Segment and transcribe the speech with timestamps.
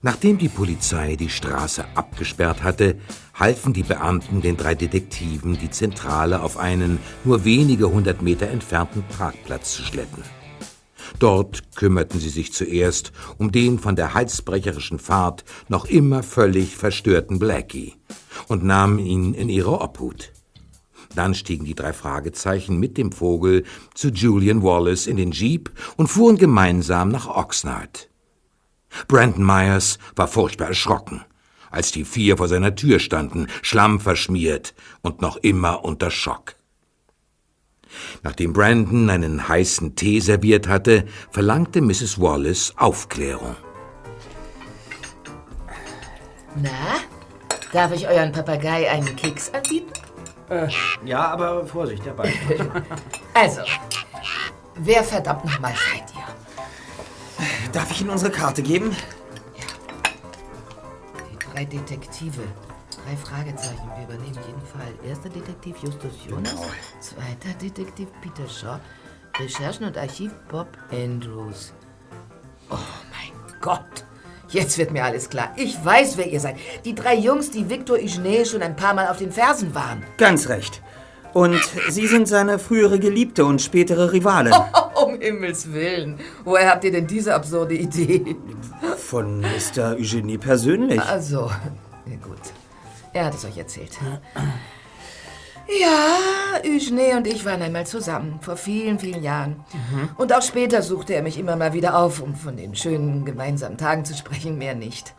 [0.00, 3.00] Nachdem die Polizei die Straße abgesperrt hatte,
[3.34, 9.02] halfen die Beamten den drei Detektiven, die Zentrale auf einen nur wenige hundert Meter entfernten
[9.18, 10.22] Parkplatz zu schleppen.
[11.18, 17.40] Dort kümmerten sie sich zuerst um den von der halsbrecherischen Fahrt noch immer völlig verstörten
[17.40, 17.94] Blackie
[18.46, 20.32] und nahmen ihn in ihre Obhut.
[21.16, 26.06] Dann stiegen die drei Fragezeichen mit dem Vogel zu Julian Wallace in den Jeep und
[26.06, 28.08] fuhren gemeinsam nach Oxnard.
[29.06, 31.24] Brandon Myers war furchtbar erschrocken,
[31.70, 36.54] als die vier vor seiner Tür standen, schlammverschmiert und noch immer unter Schock.
[38.22, 42.20] Nachdem Brandon einen heißen Tee serviert hatte, verlangte Mrs.
[42.20, 43.56] Wallace Aufklärung.
[46.56, 46.70] Na,
[47.72, 49.92] darf ich euren Papagei einen Keks anbieten?
[50.48, 50.68] Äh,
[51.04, 52.36] ja, aber Vorsicht, der beißt
[53.34, 53.60] Also,
[54.76, 56.47] wer verdammt nochmal seid ihr?
[57.72, 58.96] Darf ich Ihnen unsere Karte geben?
[59.56, 59.64] Ja.
[61.30, 62.42] Die drei Detektive.
[63.04, 63.88] Drei Fragezeichen.
[63.96, 64.92] Wir übernehmen jeden Fall.
[65.08, 66.50] Erster Detektiv Justus Jonas.
[66.50, 66.66] Genau.
[67.00, 68.80] Zweiter Detektiv Peter Shaw.
[69.38, 71.72] Recherchen und Archiv Bob Andrews.
[72.70, 72.76] Oh
[73.10, 74.04] mein Gott.
[74.48, 75.52] Jetzt wird mir alles klar.
[75.56, 76.56] Ich weiß, wer ihr seid.
[76.84, 80.02] Die drei Jungs, die Victor Eugene schon ein paar Mal auf den Fersen waren.
[80.16, 80.82] Ganz recht.
[81.34, 84.52] Und Sie sind seine frühere Geliebte und spätere Rivalin.
[84.52, 86.18] Oh, um Himmels Willen.
[86.44, 88.36] Woher habt ihr denn diese absurde Idee?
[88.96, 89.96] Von Mr.
[89.96, 91.00] Eugenie persönlich.
[91.00, 91.50] Also,
[92.22, 92.38] gut.
[93.12, 93.98] Er hat es euch erzählt.
[95.68, 99.64] Ja, Eugene und ich waren einmal zusammen, vor vielen, vielen Jahren.
[99.90, 100.08] Mhm.
[100.16, 103.76] Und auch später suchte er mich immer mal wieder auf, um von den schönen gemeinsamen
[103.76, 105.14] Tagen zu sprechen, mehr nicht.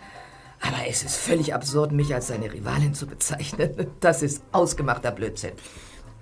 [0.62, 3.92] Aber es ist völlig absurd, mich als seine Rivalin zu bezeichnen.
[4.00, 5.54] Das ist ausgemachter Blödsinn.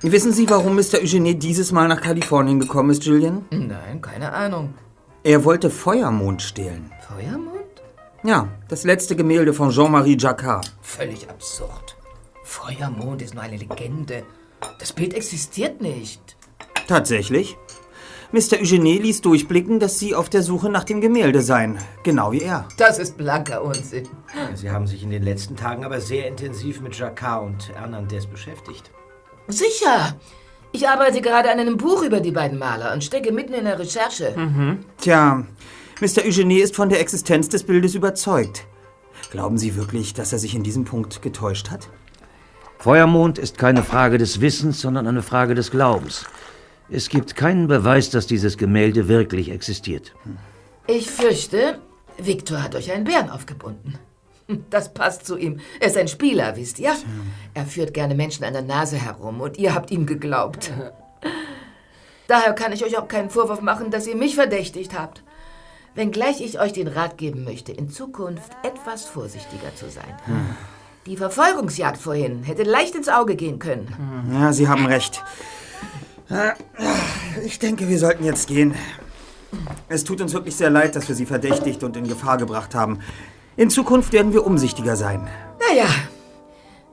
[0.02, 1.00] Wissen Sie, warum Mr.
[1.02, 3.45] Eugene dieses Mal nach Kalifornien gekommen ist, Julian?
[3.49, 4.76] Nein, keine Ahnung.
[5.23, 6.92] Er wollte Feuermond stehlen.
[7.08, 7.58] Feuermond?
[8.23, 10.71] Ja, das letzte Gemälde von Jean-Marie Jacquard.
[10.82, 11.98] Völlig absurd.
[12.44, 14.23] Feuermond ist nur eine Legende.
[14.80, 16.38] Das Bild existiert nicht.
[16.88, 17.58] Tatsächlich?
[18.32, 18.60] Mr.
[18.61, 21.80] Eugenie ließ durchblicken, dass Sie auf der Suche nach dem Gemälde seien.
[22.04, 22.67] Genau wie er.
[22.77, 24.08] Das ist blanker Unsinn.
[24.54, 28.92] Sie haben sich in den letzten Tagen aber sehr intensiv mit Jacquard und Hernandez beschäftigt.
[29.47, 30.15] Sicher.
[30.71, 33.80] Ich arbeite gerade an einem Buch über die beiden Maler und stecke mitten in der
[33.80, 34.33] Recherche.
[34.35, 34.80] Mhm.
[34.99, 35.45] Tja,
[36.02, 36.25] Mr.
[36.25, 38.65] Eugenie ist von der Existenz des Bildes überzeugt.
[39.31, 41.89] Glauben Sie wirklich, dass er sich in diesem Punkt getäuscht hat?
[42.77, 46.25] Feuermond ist keine Frage des Wissens, sondern eine Frage des Glaubens.
[46.89, 50.14] Es gibt keinen Beweis, dass dieses Gemälde wirklich existiert.
[50.85, 51.79] Ich fürchte,
[52.17, 53.97] Viktor hat euch einen Bären aufgebunden.
[54.69, 55.59] Das passt zu ihm.
[55.80, 56.95] Er ist ein Spieler, wisst ihr?
[57.53, 60.71] Er führt gerne Menschen an der Nase herum und ihr habt ihm geglaubt.
[62.27, 65.23] Daher kann ich euch auch keinen Vorwurf machen, dass ihr mich verdächtigt habt.
[65.95, 70.15] Wenngleich ich euch den Rat geben möchte, in Zukunft etwas vorsichtiger zu sein.
[70.25, 70.45] Hm.
[71.08, 74.27] Die Verfolgungsjagd vorhin hätte leicht ins Auge gehen können.
[74.33, 75.23] Ja, Sie haben recht.
[77.45, 78.75] Ich denke, wir sollten jetzt gehen.
[79.87, 82.99] Es tut uns wirklich sehr leid, dass wir Sie verdächtigt und in Gefahr gebracht haben.
[83.58, 85.28] In Zukunft werden wir umsichtiger sein.
[85.68, 85.88] Naja,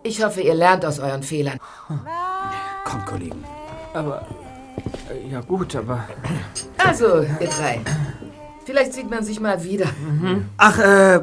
[0.03, 1.59] ich hoffe, ihr lernt aus euren Fehlern.
[2.85, 3.45] Kommt, Kollegen.
[3.93, 4.27] Aber,
[5.11, 6.05] äh, ja gut, aber...
[6.79, 7.81] Also, ihr drei.
[8.65, 9.85] Vielleicht sieht man sich mal wieder.
[9.87, 10.47] Mhm.
[10.57, 11.21] Ach, äh,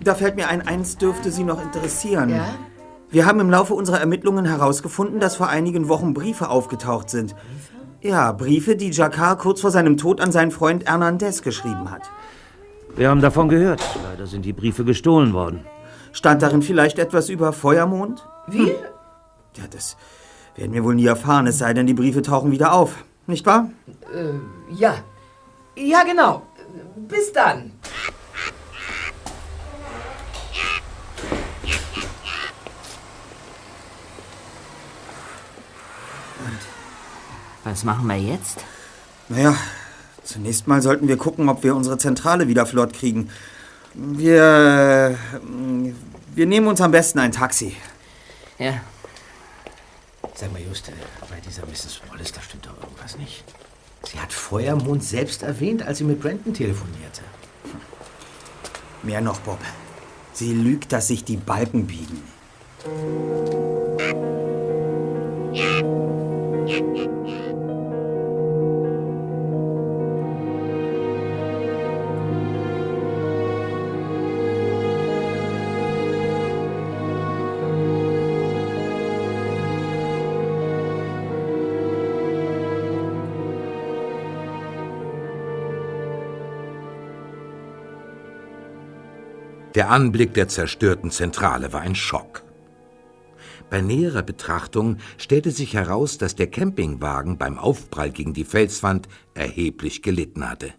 [0.00, 2.30] da fällt mir ein, eins dürfte Sie noch interessieren.
[2.30, 2.54] Ja?
[3.08, 7.36] Wir haben im Laufe unserer Ermittlungen herausgefunden, dass vor einigen Wochen Briefe aufgetaucht sind.
[7.36, 7.72] Briefe?
[8.00, 12.10] Ja, Briefe, die Jacquard kurz vor seinem Tod an seinen Freund Hernandez geschrieben hat.
[12.94, 13.82] Wir haben davon gehört.
[14.04, 15.64] Leider sind die Briefe gestohlen worden.
[16.12, 18.26] Stand darin vielleicht etwas über Feuermond?
[18.46, 18.66] Wie?
[18.66, 18.76] Hm.
[19.56, 19.96] Ja, das
[20.56, 23.04] werden wir wohl nie erfahren, es sei denn, die Briefe tauchen wieder auf.
[23.26, 23.70] Nicht wahr?
[24.14, 24.94] Äh, ja.
[25.76, 26.42] Ja, genau.
[26.96, 27.72] Bis dann.
[37.64, 38.64] Was machen wir jetzt?
[39.28, 39.56] Naja,
[40.24, 43.30] zunächst mal sollten wir gucken, ob wir unsere Zentrale wieder flott kriegen.
[43.94, 45.18] Wir.
[46.34, 47.76] Wir nehmen uns am besten ein Taxi.
[48.58, 48.80] Ja.
[50.34, 50.90] Sag mal, Just,
[51.28, 52.00] bei dieser Mrs.
[52.10, 53.44] Wallace, da stimmt doch irgendwas nicht.
[54.10, 57.22] Sie hat Feuermond selbst erwähnt, als sie mit Brandon telefonierte.
[59.02, 59.58] Mehr noch, Bob.
[60.32, 62.22] Sie lügt, dass sich die Balken biegen.
[89.74, 92.42] Der Anblick der zerstörten Zentrale war ein Schock.
[93.70, 100.02] Bei näherer Betrachtung stellte sich heraus, dass der Campingwagen beim Aufprall gegen die Felswand erheblich
[100.02, 100.74] gelitten hatte.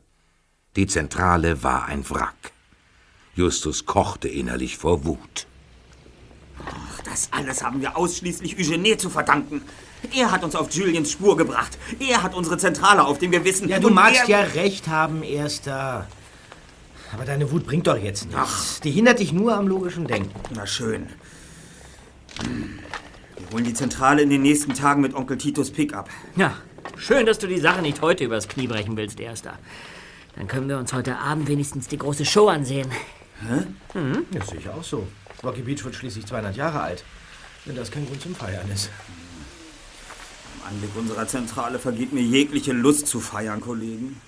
[0.75, 2.35] Die Zentrale war ein Wrack.
[3.35, 5.47] Justus kochte innerlich vor Wut.
[6.67, 9.61] Ach, das alles haben wir ausschließlich Eugenie zu verdanken.
[10.15, 11.77] Er hat uns auf Juliens Spur gebracht.
[11.99, 13.69] Er hat unsere Zentrale auf dem Gewissen.
[13.69, 16.07] Ja, du Und magst er- ja recht haben, Erster.
[17.13, 18.79] Aber deine Wut bringt doch jetzt nichts.
[18.81, 20.33] Die hindert dich nur am logischen Denken.
[20.55, 21.07] Na schön.
[22.41, 26.09] Wir holen die Zentrale in den nächsten Tagen mit Onkel Titos Pickup.
[26.35, 26.55] Ja,
[26.97, 29.59] schön, dass du die Sache nicht heute übers Knie brechen willst, Erster.
[30.35, 32.89] Dann können wir uns heute Abend wenigstens die große Show ansehen.
[34.31, 35.07] Das sehe ich auch so.
[35.43, 37.03] Rocky Beach wird schließlich 200 Jahre alt.
[37.65, 38.89] Wenn das kein Grund zum Feiern ist.
[40.55, 44.19] Im Anblick unserer Zentrale vergeht mir jegliche Lust zu feiern, Kollegen.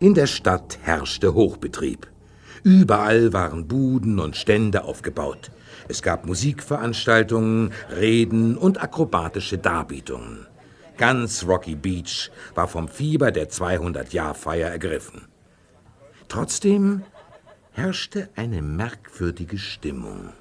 [0.00, 2.06] In der Stadt herrschte Hochbetrieb.
[2.62, 5.50] Überall waren Buden und Stände aufgebaut.
[5.88, 10.46] Es gab Musikveranstaltungen, Reden und akrobatische Darbietungen.
[10.96, 15.28] Ganz Rocky Beach war vom Fieber der 200-Jahr-Feier ergriffen.
[16.28, 17.02] Trotzdem
[17.72, 20.32] herrschte eine merkwürdige Stimmung.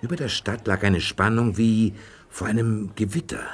[0.00, 1.94] Über der Stadt lag eine Spannung wie
[2.28, 3.44] vor einem Gewitter.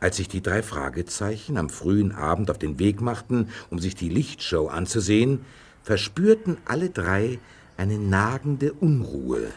[0.00, 4.08] Als sich die drei Fragezeichen am frühen Abend auf den Weg machten, um sich die
[4.08, 5.44] Lichtshow anzusehen,
[5.82, 7.38] verspürten alle drei
[7.76, 9.48] eine nagende Unruhe.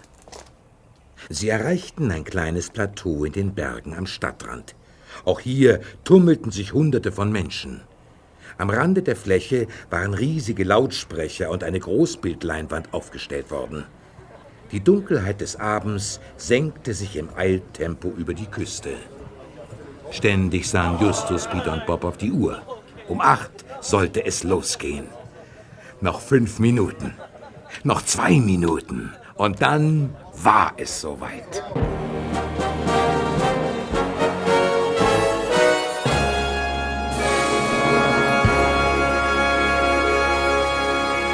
[1.30, 4.76] Sie erreichten ein kleines Plateau in den Bergen am Stadtrand.
[5.24, 7.82] Auch hier tummelten sich Hunderte von Menschen.
[8.58, 13.86] Am Rande der Fläche waren riesige Lautsprecher und eine Großbildleinwand aufgestellt worden.
[14.72, 18.96] Die Dunkelheit des Abends senkte sich im Eiltempo über die Küste.
[20.14, 22.62] Ständig sahen Justus, Peter und Bob auf die Uhr.
[23.10, 25.08] Um acht sollte es losgehen.
[26.02, 27.16] Noch fünf Minuten.
[27.84, 29.12] Noch zwei Minuten.
[29.36, 31.64] Und dann war es soweit.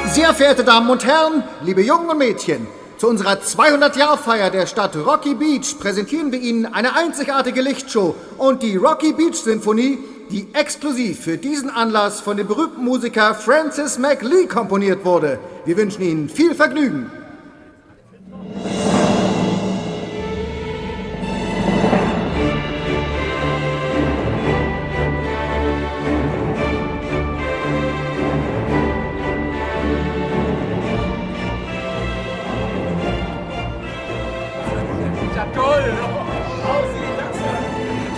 [0.06, 2.66] Sehr verehrte Damen und Herren, liebe Jungen und Mädchen,
[3.00, 8.76] zu unserer 200-Jahr-Feier der Stadt Rocky Beach präsentieren wir Ihnen eine einzigartige Lichtshow und die
[8.76, 9.96] Rocky Beach Sinfonie,
[10.30, 15.38] die exklusiv für diesen Anlass von dem berühmten Musiker Francis McLee komponiert wurde.
[15.64, 17.10] Wir wünschen Ihnen viel Vergnügen.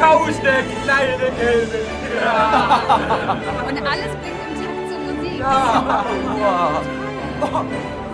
[0.02, 1.78] Tausende kleine Gelbe.
[3.68, 5.38] Und alles bringt im Takt zur Musik.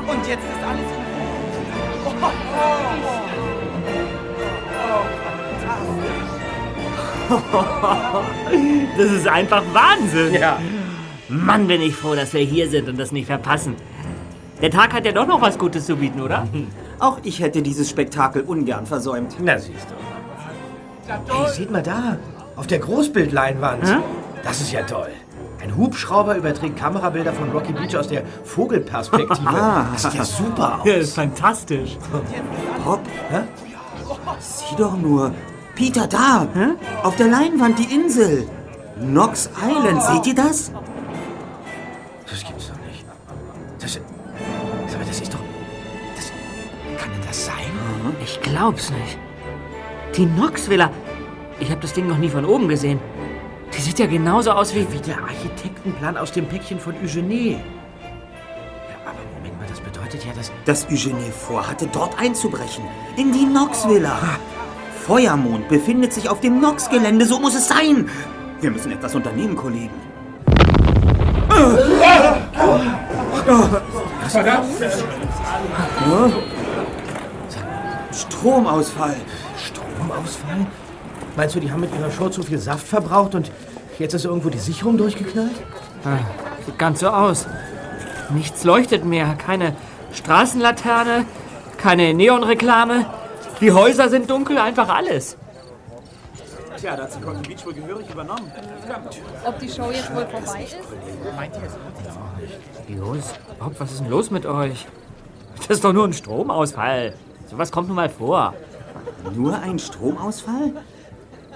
[0.06, 0.88] Und jetzt ist alles
[8.98, 10.34] Das ist einfach Wahnsinn.
[10.34, 10.58] Ja.
[11.28, 13.76] Mann, bin ich froh, dass wir hier sind und das nicht verpassen.
[14.60, 16.48] Der Tag hat ja doch noch was Gutes zu bieten, oder?
[16.98, 19.36] Auch ich hätte dieses Spektakel ungern versäumt.
[19.40, 20.17] Na, siehst du.
[21.08, 22.18] Hey, seht mal da.
[22.56, 23.84] Auf der Großbildleinwand.
[24.42, 25.10] Das ist ja toll.
[25.62, 29.38] Ein Hubschrauber überträgt Kamerabilder von Rocky Beach aus der Vogelperspektive.
[29.92, 30.86] Das sieht ja super aus.
[30.86, 31.96] Ja, ist fantastisch.
[32.84, 33.00] Bob,
[34.38, 35.32] sieh doch nur.
[35.74, 36.46] Peter, da!
[37.02, 38.48] Auf der Leinwand die Insel.
[39.00, 40.72] Knox Island, seht ihr das?
[42.28, 43.04] Das gibt's doch nicht.
[43.80, 45.40] Das, mal, das ist doch...
[46.16, 46.32] Das,
[47.00, 47.54] kann denn das sein?
[48.22, 49.18] Ich glaub's nicht.
[50.16, 50.90] Die Knox-Villa.
[51.60, 53.00] Ich habe das Ding noch nie von oben gesehen.
[53.76, 54.86] Die sieht ja genauso aus wie...
[54.92, 57.52] Wie der Architektenplan aus dem Päckchen von Eugenie.
[57.52, 57.58] Ja,
[59.04, 60.50] aber Moment mal, das bedeutet ja, dass...
[60.64, 62.84] Dass Eugenie vorhatte, dort einzubrechen.
[63.16, 64.18] In die Knox-Villa.
[65.06, 68.08] Feuermond befindet sich auf dem Knox-Gelände, so muss es sein.
[68.60, 69.94] Wir müssen etwas unternehmen, Kollegen.
[78.12, 79.16] Stromausfall.
[80.26, 80.66] Stromausfall?
[81.36, 83.50] Meinst du, die haben mit ihrer Show zu viel Saft verbraucht und
[83.98, 85.54] jetzt ist irgendwo die Sicherung durchgeknallt?
[86.66, 87.46] Sieht ganz so aus.
[88.30, 89.34] Nichts leuchtet mehr.
[89.34, 89.76] Keine
[90.12, 91.24] Straßenlaterne,
[91.76, 93.06] keine Neonreklame.
[93.60, 95.36] Die Häuser sind dunkel, einfach alles.
[96.76, 98.52] Tja, da hat sich Rocky Beach wohl gehörig übernommen.
[99.44, 100.76] Ob die Show jetzt wohl vorbei ist?
[102.88, 104.86] Los, Bob, was ist denn los mit euch?
[105.56, 107.14] Das ist doch nur ein Stromausfall.
[107.50, 108.54] Sowas kommt nun mal vor.
[109.34, 110.72] Nur ein Stromausfall?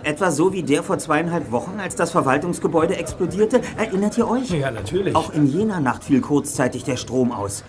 [0.04, 3.60] Etwa so wie der vor zweieinhalb Wochen, als das Verwaltungsgebäude explodierte.
[3.76, 4.50] Erinnert ihr euch?
[4.50, 5.14] Ja, natürlich.
[5.14, 7.62] Auch in jener Nacht fiel kurzzeitig der Strom aus.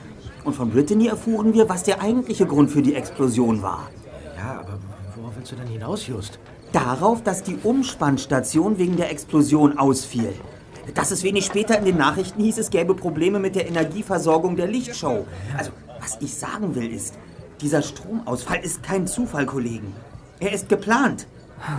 [0.43, 3.89] Und von Brittany erfuhren wir, was der eigentliche Grund für die Explosion war.
[4.35, 4.79] Ja, aber
[5.15, 6.39] worauf willst du denn hinaus, Just?
[6.71, 10.33] Darauf, dass die Umspannstation wegen der Explosion ausfiel.
[10.95, 14.67] Dass es wenig später in den Nachrichten hieß, es gäbe Probleme mit der Energieversorgung der
[14.67, 15.25] Lichtshow.
[15.55, 15.71] Also,
[16.01, 17.17] was ich sagen will ist,
[17.62, 19.93] dieser Stromausfall ist kein Zufall, Kollegen.
[20.39, 21.27] Er ist geplant.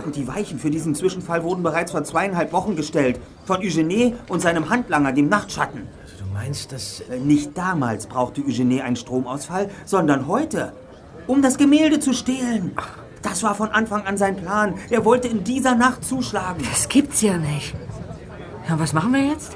[0.03, 3.19] Und die Weichen für diesen Zwischenfall wurden bereits vor zweieinhalb Wochen gestellt.
[3.45, 5.83] Von Eugenie und seinem Handlanger, dem Nachtschatten.
[6.01, 7.01] Also du meinst, dass...
[7.01, 10.73] Äh, Nicht damals brauchte Eugenie einen Stromausfall, sondern heute.
[11.27, 12.71] Um das Gemälde zu stehlen.
[13.21, 14.75] Das war von Anfang an sein Plan.
[14.89, 16.63] Er wollte in dieser Nacht zuschlagen.
[16.69, 17.75] Das gibt's ja nicht.
[18.67, 19.55] Ja, was machen wir jetzt?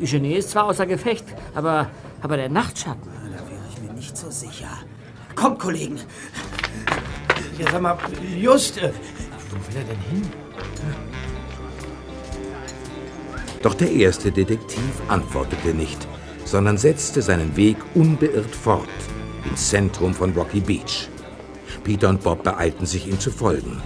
[0.00, 1.24] Eugenie ist zwar außer Gefecht,
[1.54, 1.88] aber,
[2.20, 3.02] aber der Nachtschatten.
[3.04, 4.68] Da wäre ich mir nicht so sicher.
[5.34, 5.98] Kommt, Kollegen.
[7.58, 7.98] Ja, sag mal,
[8.38, 8.92] Just, äh,
[9.50, 10.22] wo will er denn hin?
[13.62, 16.06] Doch der erste Detektiv antwortete nicht,
[16.44, 18.88] sondern setzte seinen Weg unbeirrt fort
[19.48, 21.08] ins Zentrum von Rocky Beach.
[21.84, 23.80] Peter und Bob beeilten sich, ihm zu folgen.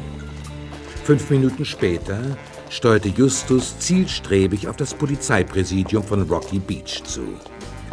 [1.04, 2.36] Fünf Minuten später
[2.68, 7.22] steuerte Justus zielstrebig auf das Polizeipräsidium von Rocky Beach zu.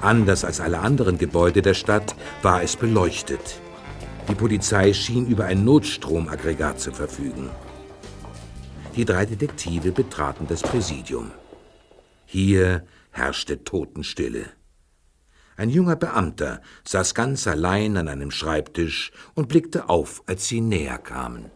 [0.03, 3.62] Anders als alle anderen Gebäude der Stadt war es beleuchtet.
[4.27, 7.50] Die Polizei schien über ein Notstromaggregat zu verfügen.
[8.98, 11.31] Die drei Detektive betraten das Präsidium.
[12.25, 14.48] Hier herrschte Totenstille.
[15.55, 20.98] Ein junger Beamter saß ganz allein an einem Schreibtisch und blickte auf, als sie näher
[20.98, 21.50] kamen.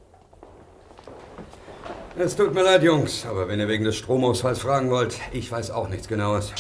[2.18, 5.70] Es tut mir leid, Jungs, aber wenn ihr wegen des Stromausfalls fragen wollt, ich weiß
[5.72, 6.54] auch nichts Genaues.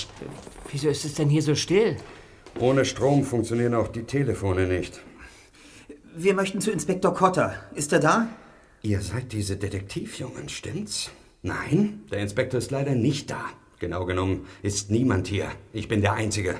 [0.71, 1.97] Wieso ist es denn hier so still?
[2.59, 5.01] Ohne Strom funktionieren auch die Telefone nicht.
[6.15, 7.53] Wir möchten zu Inspektor Cotter.
[7.75, 8.27] Ist er da?
[8.81, 11.11] Ihr seid diese Detektivjungen, stimmt's?
[11.43, 13.45] Nein, der Inspektor ist leider nicht da.
[13.79, 15.49] Genau genommen ist niemand hier.
[15.73, 16.55] Ich bin der Einzige.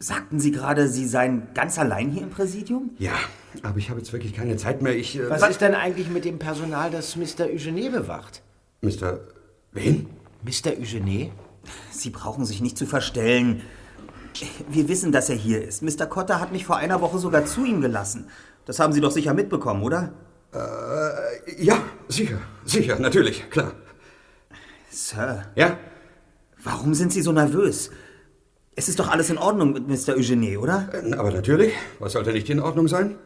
[0.00, 2.90] Sagten Sie gerade, Sie seien ganz allein hier im Präsidium?
[2.98, 3.14] Ja,
[3.62, 4.96] aber ich habe jetzt wirklich keine Zeit mehr.
[4.96, 5.16] Ich.
[5.16, 7.44] Äh, Was ist denn eigentlich mit dem Personal, das Mr.
[7.52, 8.42] Eugenie bewacht?
[8.80, 9.20] Mr.
[9.72, 10.06] Wen?
[10.42, 10.72] Mr.
[10.80, 11.30] Eugenie?
[11.90, 13.62] Sie brauchen sich nicht zu verstellen.
[14.68, 15.82] Wir wissen, dass er hier ist.
[15.82, 16.06] Mr.
[16.06, 18.28] Cotter hat mich vor einer Woche sogar zu ihm gelassen.
[18.64, 20.12] Das haben Sie doch sicher mitbekommen, oder?
[20.52, 23.72] Äh, ja, sicher, sicher, natürlich, klar.
[24.90, 25.76] Sir, Ja?
[26.62, 27.90] warum sind Sie so nervös?
[28.76, 30.14] Es ist doch alles in Ordnung mit Mr.
[30.14, 30.88] Eugenie, oder?
[30.92, 31.72] Äh, Aber natürlich.
[31.98, 33.16] Was sollte nicht in Ordnung sein?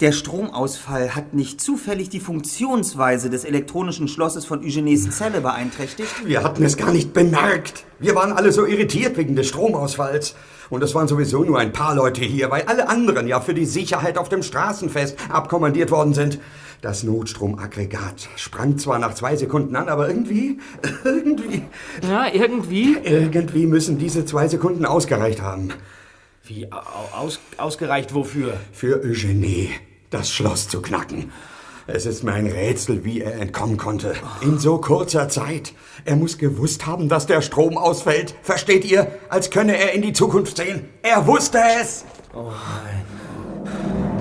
[0.00, 6.26] Der Stromausfall hat nicht zufällig die Funktionsweise des elektronischen Schlosses von Eugenies Zelle beeinträchtigt?
[6.26, 7.84] Wir hatten es gar nicht bemerkt.
[8.00, 10.34] Wir waren alle so irritiert wegen des Stromausfalls.
[10.70, 13.66] Und es waren sowieso nur ein paar Leute hier, weil alle anderen ja für die
[13.66, 16.40] Sicherheit auf dem Straßenfest abkommandiert worden sind.
[16.80, 20.58] Das Notstromaggregat sprang zwar nach zwei Sekunden an, aber irgendwie,
[21.04, 21.62] irgendwie,
[22.02, 22.96] Ja, irgendwie.
[23.04, 25.68] irgendwie müssen diese zwei Sekunden ausgereicht haben.
[26.44, 28.54] Wie, au- aus, ausgereicht wofür?
[28.72, 29.70] Für Eugenie
[30.10, 31.32] das Schloss zu knacken.
[31.86, 34.14] Es ist mir ein Rätsel, wie er entkommen konnte.
[34.40, 35.72] In so kurzer Zeit.
[36.04, 38.34] Er muss gewusst haben, dass der Strom ausfällt.
[38.42, 39.10] Versteht ihr?
[39.28, 40.88] Als könne er in die Zukunft sehen.
[41.02, 42.04] Er wusste es!
[42.34, 44.11] Oh nein.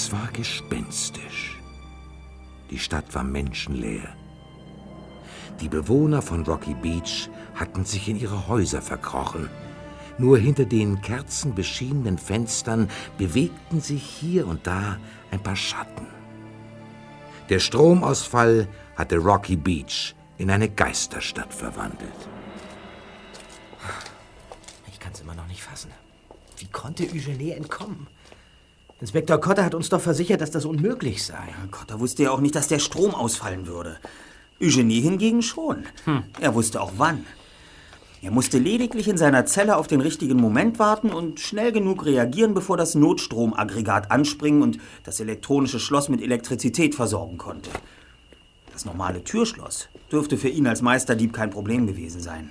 [0.00, 1.58] Es war gespenstisch.
[2.70, 4.14] Die Stadt war menschenleer.
[5.60, 9.50] Die Bewohner von Rocky Beach hatten sich in ihre Häuser verkrochen.
[10.16, 12.88] Nur hinter den kerzenbeschienenen Fenstern
[13.18, 14.98] bewegten sich hier und da
[15.32, 16.06] ein paar Schatten.
[17.48, 22.28] Der Stromausfall hatte Rocky Beach in eine Geisterstadt verwandelt.
[24.92, 25.90] Ich kann es immer noch nicht fassen.
[26.56, 28.06] Wie konnte Eugenie entkommen?
[29.00, 31.54] Inspektor Cotter hat uns doch versichert, dass das unmöglich sei.
[31.70, 33.98] Cotter wusste ja auch nicht, dass der Strom ausfallen würde.
[34.60, 35.84] Eugenie hingegen schon.
[36.40, 37.24] Er wusste auch wann.
[38.20, 42.54] Er musste lediglich in seiner Zelle auf den richtigen Moment warten und schnell genug reagieren,
[42.54, 47.70] bevor das Notstromaggregat anspringen und das elektronische Schloss mit Elektrizität versorgen konnte.
[48.72, 52.50] Das normale Türschloss dürfte für ihn als Meisterdieb kein Problem gewesen sein.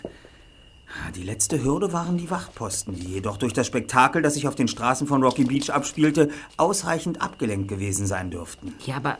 [1.15, 4.67] Die letzte Hürde waren die Wachtposten, die jedoch durch das Spektakel, das sich auf den
[4.67, 8.73] Straßen von Rocky Beach abspielte, ausreichend abgelenkt gewesen sein dürften.
[8.85, 9.17] Ja, aber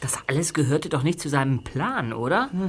[0.00, 2.50] das alles gehörte doch nicht zu seinem Plan, oder?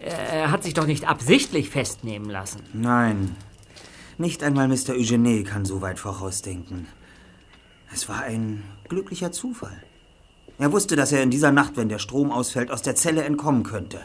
[0.00, 2.60] Er hat sich doch nicht absichtlich festnehmen lassen.
[2.72, 3.36] Nein,
[4.18, 4.90] nicht einmal Mr.
[4.90, 6.88] Eugene kann so weit vorausdenken.
[7.92, 9.82] Es war ein glücklicher Zufall.
[10.58, 13.62] Er wusste, dass er in dieser Nacht, wenn der Strom ausfällt, aus der Zelle entkommen
[13.62, 14.00] könnte.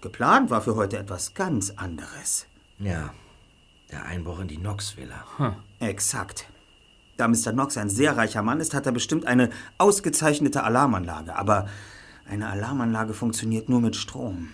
[0.00, 2.46] Geplant war für heute etwas ganz anderes.
[2.78, 3.12] Ja,
[3.90, 5.24] der Einbruch in die Knox-Villa.
[5.38, 5.56] Hm.
[5.80, 6.46] Exakt.
[7.16, 7.52] Da Mr.
[7.52, 11.34] Knox ein sehr reicher Mann ist, hat er bestimmt eine ausgezeichnete Alarmanlage.
[11.34, 11.68] Aber
[12.30, 14.50] eine Alarmanlage funktioniert nur mit Strom.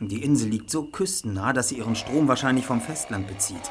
[0.00, 3.70] Die Insel liegt so küstennah, dass sie ihren Strom wahrscheinlich vom Festland bezieht.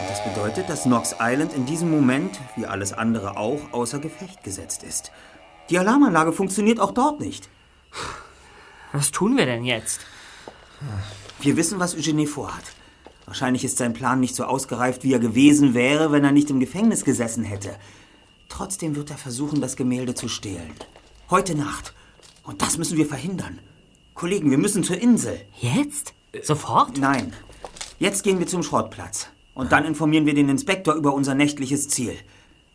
[0.00, 4.42] Und das bedeutet, dass Knox Island in diesem Moment, wie alles andere auch, außer Gefecht
[4.42, 5.12] gesetzt ist.
[5.68, 7.48] Die Alarmanlage funktioniert auch dort nicht.
[8.92, 10.00] Was tun wir denn jetzt?
[11.40, 12.64] Wir wissen, was Eugene vorhat.
[13.26, 16.60] Wahrscheinlich ist sein Plan nicht so ausgereift, wie er gewesen wäre, wenn er nicht im
[16.60, 17.76] Gefängnis gesessen hätte.
[18.48, 20.72] Trotzdem wird er versuchen, das Gemälde zu stehlen.
[21.30, 21.94] Heute Nacht.
[22.42, 23.60] Und das müssen wir verhindern.
[24.14, 25.40] Kollegen, wir müssen zur Insel.
[25.60, 26.12] Jetzt?
[26.42, 26.98] Sofort?
[26.98, 27.32] Nein.
[27.98, 29.28] Jetzt gehen wir zum Schrottplatz.
[29.54, 32.16] Und dann informieren wir den Inspektor über unser nächtliches Ziel.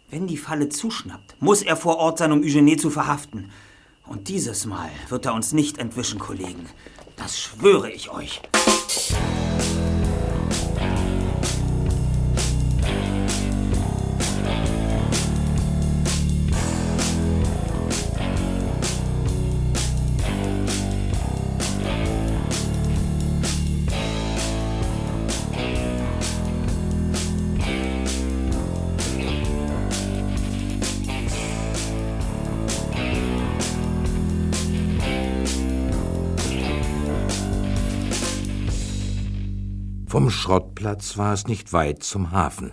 [0.10, 3.52] Wenn die Falle zuschnappt, muss er vor Ort sein, um Eugenie zu verhaften.
[4.06, 6.70] Und dieses Mal wird er uns nicht entwischen, Kollegen.
[7.18, 8.42] Das schwöre ich euch.
[40.96, 42.72] Schrottplatz war es nicht weit zum Hafen.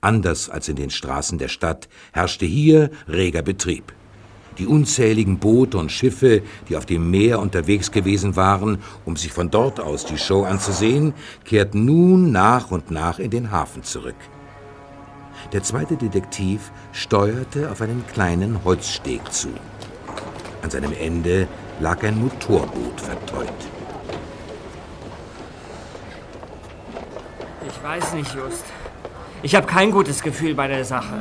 [0.00, 3.92] Anders als in den Straßen der Stadt herrschte hier reger Betrieb.
[4.58, 9.50] Die unzähligen Boote und Schiffe, die auf dem Meer unterwegs gewesen waren, um sich von
[9.50, 14.20] dort aus die Show anzusehen, kehrten nun nach und nach in den Hafen zurück.
[15.52, 19.48] Der zweite Detektiv steuerte auf einen kleinen Holzsteg zu.
[20.62, 21.48] An seinem Ende
[21.80, 23.79] lag ein Motorboot verteut.
[27.70, 28.64] Ich weiß nicht, Just.
[29.42, 31.14] Ich habe kein gutes Gefühl bei der Sache.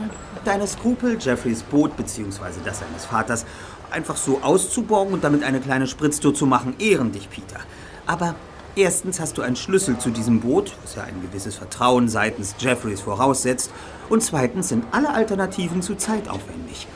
[0.44, 2.60] Deine Skrupel, Jeffreys Boot bzw.
[2.66, 3.46] das seines Vaters,
[3.92, 7.60] einfach so auszuborgen und damit eine kleine Spritztour zu machen, ehren dich, Peter.
[8.06, 8.36] Aber
[8.76, 13.02] erstens hast du einen Schlüssel zu diesem Boot, was ja ein gewisses Vertrauen seitens Jeffreys
[13.02, 13.72] voraussetzt.
[14.10, 16.88] Und zweitens sind alle Alternativen zu zeitaufwendig.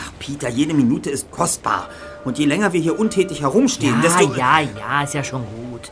[0.00, 1.88] Ach, Peter, jede Minute ist kostbar.
[2.24, 4.34] Und je länger wir hier untätig herumstehen, Ja, desto...
[4.34, 5.90] ja, ja, ist ja schon gut.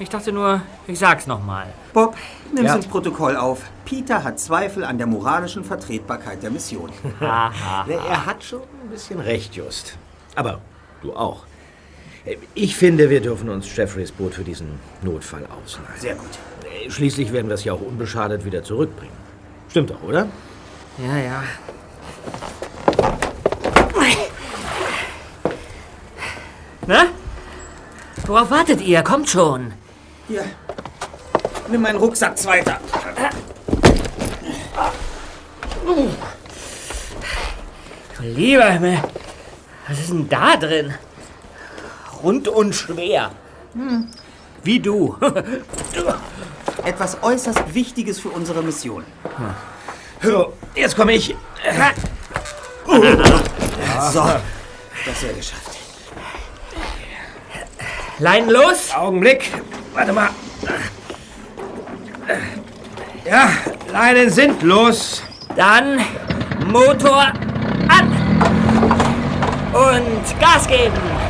[0.00, 1.66] Ich dachte nur, ich sag's nochmal.
[1.92, 2.16] Bob,
[2.54, 2.76] nimm's Ja.
[2.76, 3.64] ins Protokoll auf.
[3.84, 6.90] Peter hat Zweifel an der moralischen Vertretbarkeit der Mission.
[7.20, 9.98] er hat schon ein bisschen recht, Just.
[10.34, 10.62] Aber
[11.02, 11.44] du auch.
[12.54, 16.00] Ich finde, wir dürfen uns Jeffreys Boot für diesen Notfall ausleihen.
[16.00, 16.30] Sehr gut.
[16.88, 19.12] Schließlich werden wir es ja auch unbeschadet wieder zurückbringen.
[19.68, 20.28] Stimmt doch, oder?
[20.96, 21.42] Ja, ja.
[26.86, 27.06] Na?
[28.26, 29.02] Worauf wartet ihr?
[29.02, 29.72] Kommt schon.
[30.30, 30.44] Hier,
[31.66, 32.78] nimm meinen Rucksack zweiter.
[38.16, 39.02] Du lieber Himmel.
[39.88, 40.94] Was ist denn da drin?
[42.22, 43.32] Rund und schwer.
[43.72, 44.06] Hm.
[44.62, 45.16] Wie du.
[46.84, 49.04] Etwas äußerst Wichtiges für unsere Mission.
[50.22, 51.34] So, jetzt komme ich.
[54.12, 54.22] So,
[55.04, 55.76] das wäre geschafft.
[58.18, 58.94] Leinen los?
[58.94, 59.50] Augenblick.
[59.92, 60.30] Warte mal.
[63.24, 63.50] Ja,
[63.92, 65.22] Leinen sind los.
[65.56, 66.00] Dann
[66.66, 67.32] Motor
[67.88, 68.10] an.
[69.72, 71.29] Und Gas geben.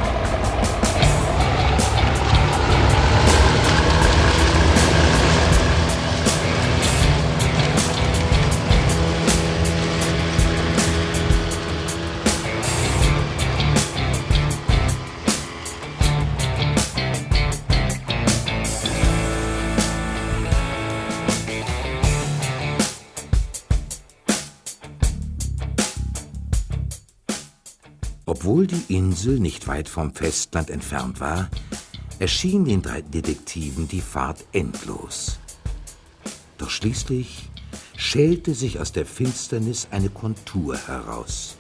[28.51, 31.49] Obwohl die Insel nicht weit vom Festland entfernt war,
[32.19, 35.39] erschien den drei Detektiven die Fahrt endlos.
[36.59, 37.49] Doch schließlich
[37.97, 41.59] schälte sich aus der Finsternis eine Kontur heraus.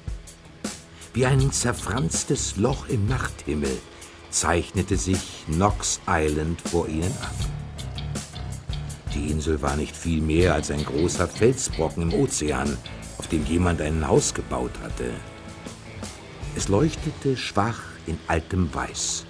[1.14, 3.78] Wie ein zerfranstes Loch im Nachthimmel
[4.30, 7.36] zeichnete sich Knox Island vor ihnen ab.
[9.14, 12.76] Die Insel war nicht viel mehr als ein großer Felsbrocken im Ozean,
[13.16, 15.12] auf dem jemand ein Haus gebaut hatte.
[16.56, 19.24] Es leuchtete schwach in altem Weiß.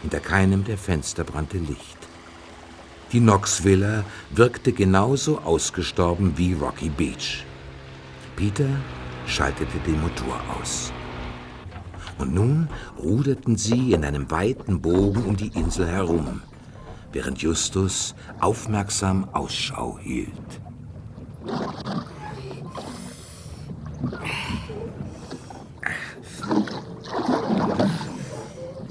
[0.00, 1.98] Hinter keinem der Fenster brannte Licht.
[3.12, 7.44] Die Knox-Villa wirkte genauso ausgestorben wie Rocky Beach.
[8.36, 8.68] Peter
[9.26, 10.92] schaltete den Motor aus.
[12.18, 16.40] Und nun ruderten sie in einem weiten Bogen um die Insel herum,
[17.12, 20.30] während Justus aufmerksam Ausschau hielt.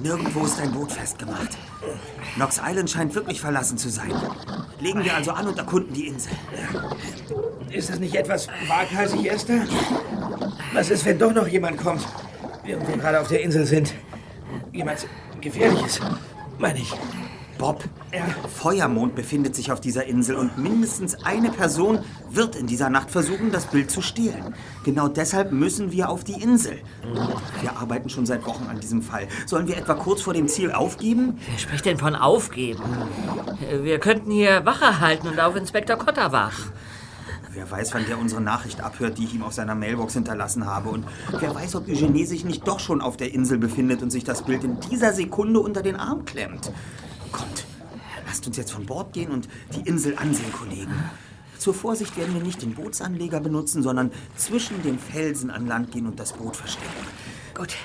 [0.02, 1.58] Nirgendwo ist ein Boot festgemacht.
[2.36, 4.12] Knox Island scheint wirklich verlassen zu sein.
[4.80, 6.32] Legen wir also an und erkunden die Insel.
[7.70, 9.66] Ist das nicht etwas waghalsig, Esther?
[10.74, 12.08] Was ist, wenn doch noch jemand kommt,
[12.64, 13.94] während wir gerade auf der Insel sind?
[14.72, 15.06] Jemand
[15.40, 16.00] Gefährliches,
[16.58, 16.94] meine ich.
[17.62, 17.84] Bob,
[18.58, 22.00] Feuermond befindet sich auf dieser Insel und mindestens eine Person
[22.32, 24.56] wird in dieser Nacht versuchen, das Bild zu stehlen.
[24.84, 26.80] Genau deshalb müssen wir auf die Insel.
[27.62, 29.28] Wir arbeiten schon seit Wochen an diesem Fall.
[29.46, 31.38] Sollen wir etwa kurz vor dem Ziel aufgeben?
[31.48, 32.82] Wer spricht denn von aufgeben?
[33.84, 36.72] Wir könnten hier Wache halten und auf Inspektor Cotter warten.
[37.54, 40.90] Wer weiß, wann der unsere Nachricht abhört, die ich ihm auf seiner Mailbox hinterlassen habe.
[40.90, 41.06] Und
[41.40, 44.42] wer weiß, ob Eugenie sich nicht doch schon auf der Insel befindet und sich das
[44.42, 46.72] Bild in dieser Sekunde unter den Arm klemmt.
[47.32, 47.66] Kommt,
[48.26, 50.94] lasst uns jetzt von Bord gehen und die Insel ansehen, Kollegen.
[51.58, 56.08] Zur Vorsicht werden wir nicht den Bootsanleger benutzen, sondern zwischen den Felsen an Land gehen
[56.08, 57.06] und das Boot verstecken.
[57.54, 57.76] Gut.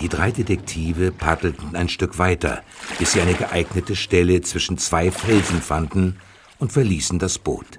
[0.00, 2.62] Die drei Detektive paddelten ein Stück weiter,
[2.98, 6.18] bis sie eine geeignete Stelle zwischen zwei Felsen fanden
[6.58, 7.78] und verließen das Boot.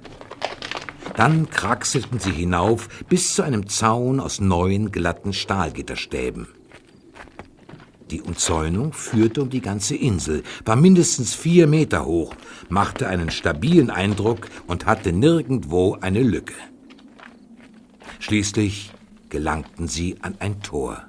[1.15, 6.47] Dann kraxelten sie hinauf bis zu einem Zaun aus neun glatten Stahlgitterstäben.
[8.11, 12.35] Die Umzäunung führte um die ganze Insel, war mindestens vier Meter hoch,
[12.69, 16.53] machte einen stabilen Eindruck und hatte nirgendwo eine Lücke.
[18.19, 18.91] Schließlich
[19.29, 21.05] gelangten sie an ein Tor.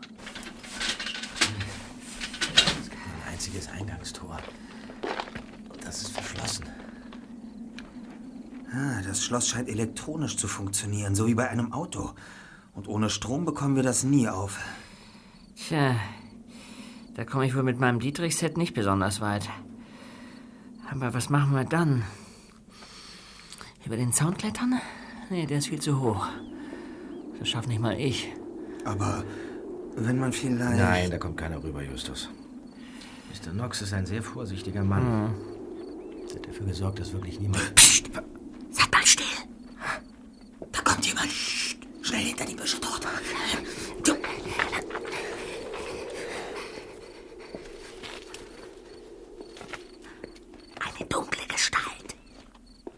[8.77, 12.11] Ah, das Schloss scheint elektronisch zu funktionieren, so wie bei einem Auto.
[12.75, 14.59] Und ohne Strom bekommen wir das nie auf.
[15.57, 15.97] Tja,
[17.15, 19.49] da komme ich wohl mit meinem Dietrich-Set nicht besonders weit.
[20.91, 22.03] Aber was machen wir dann?
[23.87, 24.75] Über den Zaun klettern?
[25.31, 26.27] Nee, der ist viel zu hoch.
[27.39, 28.29] Das schafft nicht mal ich.
[28.85, 29.25] Aber
[29.97, 30.59] wenn man vielleicht...
[30.59, 32.29] Nein, da kommt keiner rüber, Justus.
[33.31, 33.53] Mr.
[33.53, 35.35] Knox ist ein sehr vorsichtiger Mann.
[36.29, 37.75] Er hat dafür gesorgt, dass wirklich niemand...
[37.75, 38.11] Psst!
[38.77, 39.27] Seid mal still!
[40.73, 41.31] Da kommt jemand.
[42.03, 43.07] Schnell hinter die Büsche dort.
[44.05, 44.15] Du.
[50.81, 52.17] Eine dunkle Gestalt.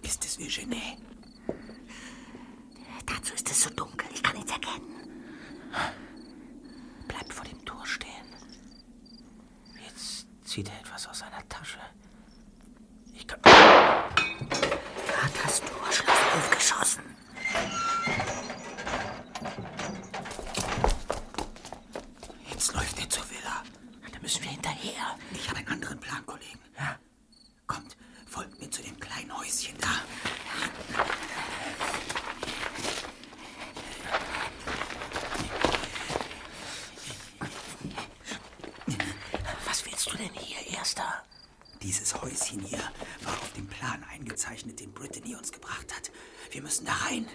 [0.02, 0.98] Ist es Eugenie?
[3.06, 4.94] Dazu ist es so dunkel, ich kann nichts erkennen.
[7.06, 8.10] Bleibt vor dem Tor stehen.
[9.86, 11.78] Jetzt zieht er etwas aus seiner Tasche.
[13.14, 13.40] Ich kann...
[15.20, 17.02] Hat das Torschloss aufgeschossen.
[22.50, 23.64] Jetzt läuft er zur Villa.
[24.12, 25.16] Da müssen wir hinterher.
[25.32, 26.60] Ich habe einen anderen Plan, Kollegen.
[26.78, 26.96] Ja?
[27.66, 29.88] Kommt, folgt mir zu dem kleinen Häuschen da.
[39.66, 41.24] Was willst du denn hier, Erster?
[41.82, 42.82] Dieses Häuschen hier
[43.22, 46.10] war auf dem Plan eingezeichnet, den Brittany uns gebracht hat.
[46.50, 47.28] Wir müssen da rein.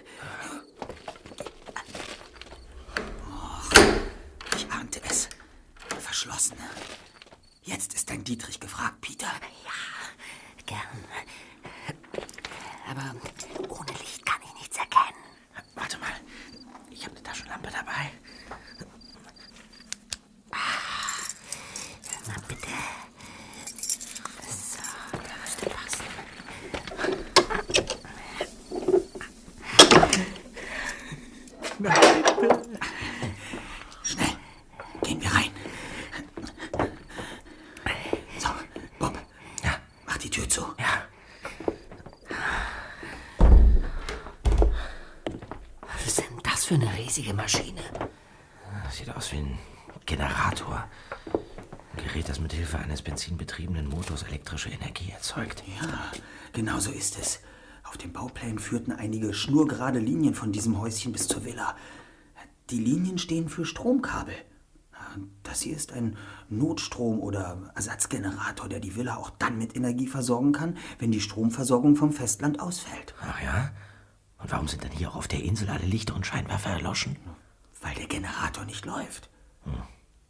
[3.30, 3.70] Och,
[4.56, 5.28] ich ahnte es.
[5.98, 6.56] Verschlossen.
[7.62, 9.32] Jetzt ist dein Dietrich gefragt, Peter.
[9.64, 9.72] Ja,
[10.66, 11.04] gern.
[12.88, 13.14] Aber
[13.68, 15.24] ohne Licht kann ich nichts erkennen.
[15.74, 16.12] Warte mal.
[16.90, 18.10] Ich habe eine Taschenlampe dabei.
[22.26, 22.68] Na bitte.
[24.48, 24.78] So,
[25.12, 26.04] da müsste passen.
[34.02, 34.36] Schnell,
[35.02, 35.50] gehen wir rein.
[38.38, 38.48] So,
[38.98, 39.18] Bob.
[39.62, 39.78] Ja.
[40.06, 40.62] Mach die Tür zu.
[40.78, 41.06] Ja.
[45.82, 47.80] Was ist denn das für eine riesige Maschine?
[48.84, 49.58] Das sieht aus wie ein
[50.04, 50.84] Generator.
[51.32, 55.62] Ein Gerät, das mit Hilfe eines benzinbetriebenen Motors elektrische Energie erzeugt.
[55.80, 56.10] Ja,
[56.52, 57.38] genau so ist es.
[57.84, 61.76] Auf dem Bauplan führten einige schnurgerade Linien von diesem Häuschen bis zur Villa.
[62.70, 64.34] Die Linien stehen für Stromkabel.
[65.44, 66.16] Das hier ist ein
[66.48, 71.94] Notstrom- oder Ersatzgenerator, der die Villa auch dann mit Energie versorgen kann, wenn die Stromversorgung
[71.94, 73.14] vom Festland ausfällt.
[73.22, 73.70] Ach ja?
[74.44, 77.16] Und warum sind dann hier auch auf der Insel alle Lichter und Scheinwerfer erloschen?
[77.80, 79.30] Weil der Generator nicht läuft.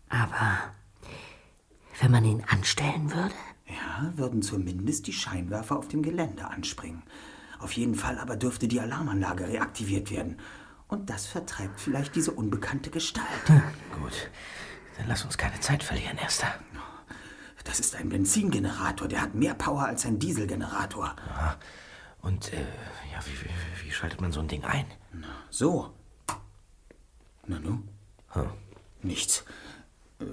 [0.09, 0.59] Aber
[2.00, 3.35] wenn man ihn anstellen würde?
[3.66, 7.03] Ja, würden zumindest die Scheinwerfer auf dem Gelände anspringen.
[7.59, 10.38] Auf jeden Fall aber dürfte die Alarmanlage reaktiviert werden.
[10.87, 13.27] Und das vertreibt vielleicht diese unbekannte Gestalt.
[14.00, 14.31] Gut,
[14.96, 16.55] dann lass uns keine Zeit verlieren, Erster.
[17.64, 21.16] Das ist ein Benzingenerator, der hat mehr Power als ein Dieselgenerator.
[21.33, 21.57] Aha.
[22.24, 22.64] Und äh,
[23.14, 24.87] ja, wie, wie, wie schaltet man so ein Ding ein?
[25.50, 25.94] So.
[27.46, 27.83] Na nu?
[28.31, 28.50] Hm.
[29.03, 29.44] Nichts.
[30.18, 30.24] Äh,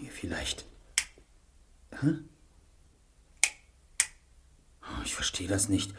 [0.00, 0.64] hier vielleicht.
[2.02, 2.06] Oh,
[5.04, 5.94] Ich verstehe das nicht.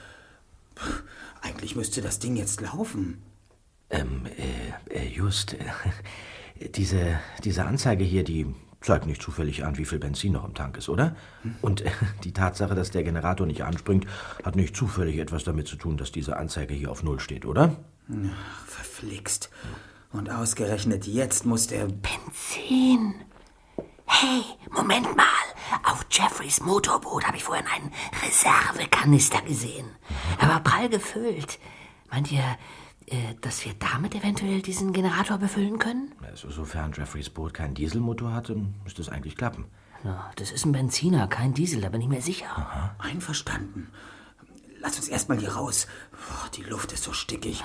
[1.41, 3.22] Eigentlich müsste das Ding jetzt laufen.
[3.91, 5.54] Ähm, äh, äh just.
[5.54, 5.72] Äh,
[6.76, 10.78] diese, diese Anzeige hier, die zeigt nicht zufällig an, wie viel Benzin noch im Tank
[10.78, 11.15] ist, oder?
[11.62, 11.91] Und äh,
[12.24, 14.06] die Tatsache, dass der Generator nicht anspringt,
[14.43, 17.76] hat nicht zufällig etwas damit zu tun, dass diese Anzeige hier auf Null steht, oder?
[18.10, 19.50] Ach, verflixt.
[20.12, 21.86] Und ausgerechnet jetzt muss der...
[21.86, 23.15] Benzin.
[24.06, 25.26] Hey, Moment mal.
[25.86, 27.91] Auf Jeffreys Motorboot habe ich vorhin einen
[28.22, 29.88] Reservekanister gesehen.
[30.39, 31.58] Er war prall gefüllt.
[32.12, 32.43] Meint ihr,
[33.42, 36.12] dass wir damit eventuell diesen Generator befüllen können?
[36.22, 39.66] Also, sofern Jeffreys Boot keinen Dieselmotor hat, dann müsste es eigentlich klappen.
[40.04, 42.96] Ja, das ist ein Benziner, kein Diesel, da bin ich mir sicher.
[43.00, 43.89] Einverstanden.
[44.82, 45.88] Lass uns erstmal hier raus.
[46.13, 47.63] Oh, die Luft ist so stickig.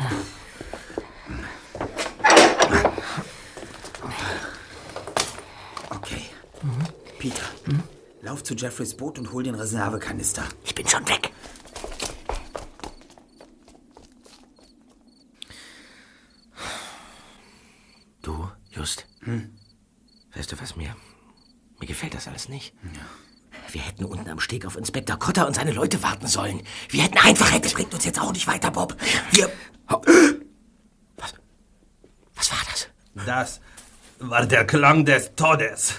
[5.91, 6.23] Okay.
[7.19, 7.43] Peter,
[8.23, 10.45] lauf zu Jeffreys Boot und hol den Reservekanister.
[10.65, 11.33] Ich bin schon weg.
[18.79, 19.07] Just.
[20.37, 20.95] Weißt du was mir?
[21.81, 22.75] Mir gefällt das alles nicht.
[23.73, 26.63] Wir hätten unten am Steg auf Inspektor Kotter und seine Leute warten sollen.
[26.89, 27.51] Wir hätten einfach...
[27.59, 28.97] Das bringt uns jetzt auch nicht weiter, Bob.
[29.33, 29.51] Wir...
[29.89, 31.35] Was?
[32.37, 32.89] Was war das?
[33.27, 33.61] Das
[34.21, 35.95] war der Klang des Todes.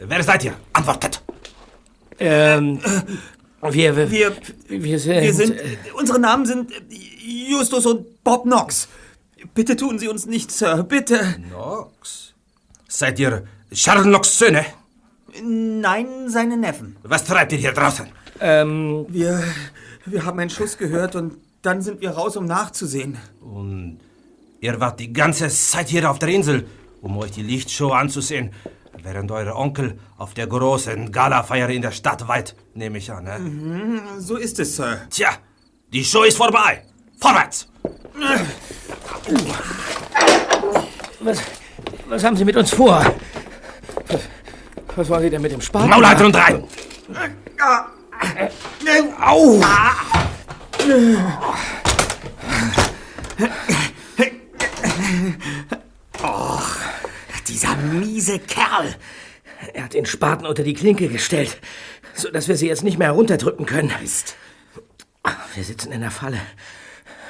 [0.00, 0.56] Wer seid ihr?
[0.72, 1.22] Antwortet!
[2.18, 2.80] Ähm...
[3.62, 3.96] Wir...
[3.96, 4.10] Wir...
[4.10, 4.36] Wir,
[4.68, 5.22] Wir sind...
[5.22, 5.60] wir sind...
[5.94, 6.72] Unsere Namen sind
[7.20, 8.88] Justus und Bob Knox.
[9.54, 10.82] Bitte tun Sie uns nichts, Sir.
[10.82, 11.36] Bitte.
[11.48, 12.34] Knox?
[12.88, 14.64] Seid ihr Knox Söhne?
[15.42, 16.96] Nein, seine Neffen.
[17.02, 18.06] Was treibt ihr hier draußen?
[18.40, 19.04] Ähm...
[19.08, 19.42] Wir,
[20.06, 23.18] wir haben einen Schuss gehört und dann sind wir raus, um nachzusehen.
[23.40, 23.98] Und
[24.60, 26.66] ihr wart die ganze Zeit hier auf der Insel,
[27.02, 28.52] um euch die Lichtshow anzusehen,
[29.02, 33.38] während euer Onkel auf der großen Galafeier in der Stadt weit, nehme ich an, ne?
[33.38, 35.02] Mhm, so ist es, Sir.
[35.10, 35.28] Tja,
[35.92, 36.84] die Show ist vorbei.
[37.18, 37.66] Vorwärts!
[41.20, 41.38] Was,
[42.08, 43.04] was haben Sie mit uns vor?
[44.08, 44.20] Was,
[44.94, 45.90] was wollen Sie denn mit dem Spaten?
[45.90, 46.64] Maul halten und rein!
[49.20, 49.60] Au!
[56.22, 56.76] Och,
[57.48, 58.94] dieser miese Kerl.
[59.72, 61.58] Er hat den Spaten unter die Klinke gestellt,
[62.14, 63.92] sodass wir sie jetzt nicht mehr herunterdrücken können.
[64.00, 64.36] Mist.
[65.54, 66.40] Wir sitzen in der Falle.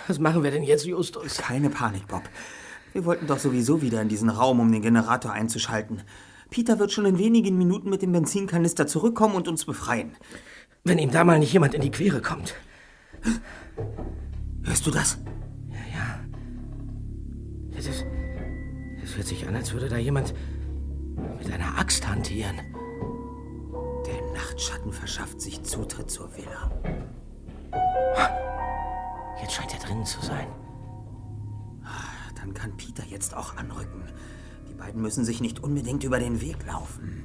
[0.07, 1.39] Was machen wir denn jetzt, Justus?
[1.39, 2.23] Keine Panik, Bob.
[2.93, 6.03] Wir wollten doch sowieso wieder in diesen Raum, um den Generator einzuschalten.
[6.51, 10.17] Peter wird schon in wenigen Minuten mit dem Benzinkanister zurückkommen und uns befreien.
[10.85, 12.55] Wenn ihm da mal nicht jemand in die Quere kommt.
[14.63, 15.19] Hörst du das?
[17.77, 18.07] Das, ist,
[19.03, 20.33] das hört sich an, als würde da jemand
[21.39, 22.57] mit einer Axt hantieren.
[24.07, 26.71] Der Nachtschatten verschafft sich Zutritt zur Villa.
[29.41, 30.49] Jetzt scheint er drinnen zu sein.
[32.47, 34.05] Dann kann Peter jetzt auch anrücken.
[34.69, 37.25] Die beiden müssen sich nicht unbedingt über den Weg laufen.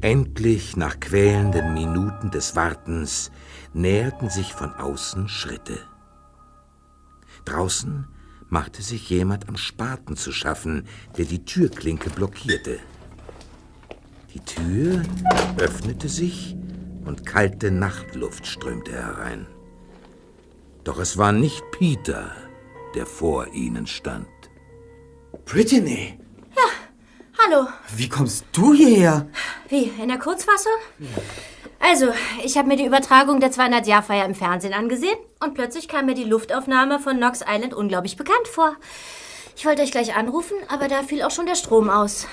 [0.00, 3.30] Endlich, nach quälenden Minuten des Wartens,
[3.72, 5.78] näherten sich von außen Schritte.
[7.44, 8.08] Draußen
[8.48, 12.78] machte sich jemand am Spaten zu schaffen, der die Türklinke blockierte.
[14.32, 15.02] Die Tür
[15.58, 16.56] öffnete sich
[17.04, 19.46] und kalte Nachtluft strömte herein.
[20.82, 22.32] Doch es war nicht Peter,
[22.94, 24.28] der vor ihnen stand.
[25.44, 26.18] Brittany,
[27.38, 27.66] Hallo.
[27.96, 29.28] wie kommst du hierher?
[29.68, 30.72] Wie, in der Kurzfassung?
[31.80, 36.14] Also, ich habe mir die Übertragung der 200-Jahr-Feier im Fernsehen angesehen und plötzlich kam mir
[36.14, 38.74] die Luftaufnahme von Knox Island unglaublich bekannt vor.
[39.56, 42.26] Ich wollte euch gleich anrufen, aber da fiel auch schon der Strom aus.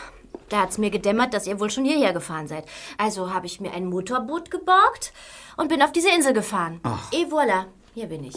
[0.49, 2.65] Da hat's mir gedämmert, dass ihr wohl schon hierher gefahren seid.
[2.97, 5.13] Also habe ich mir ein Motorboot geborgt
[5.57, 6.79] und bin auf diese Insel gefahren.
[7.11, 8.35] Et voilà, hier bin ich.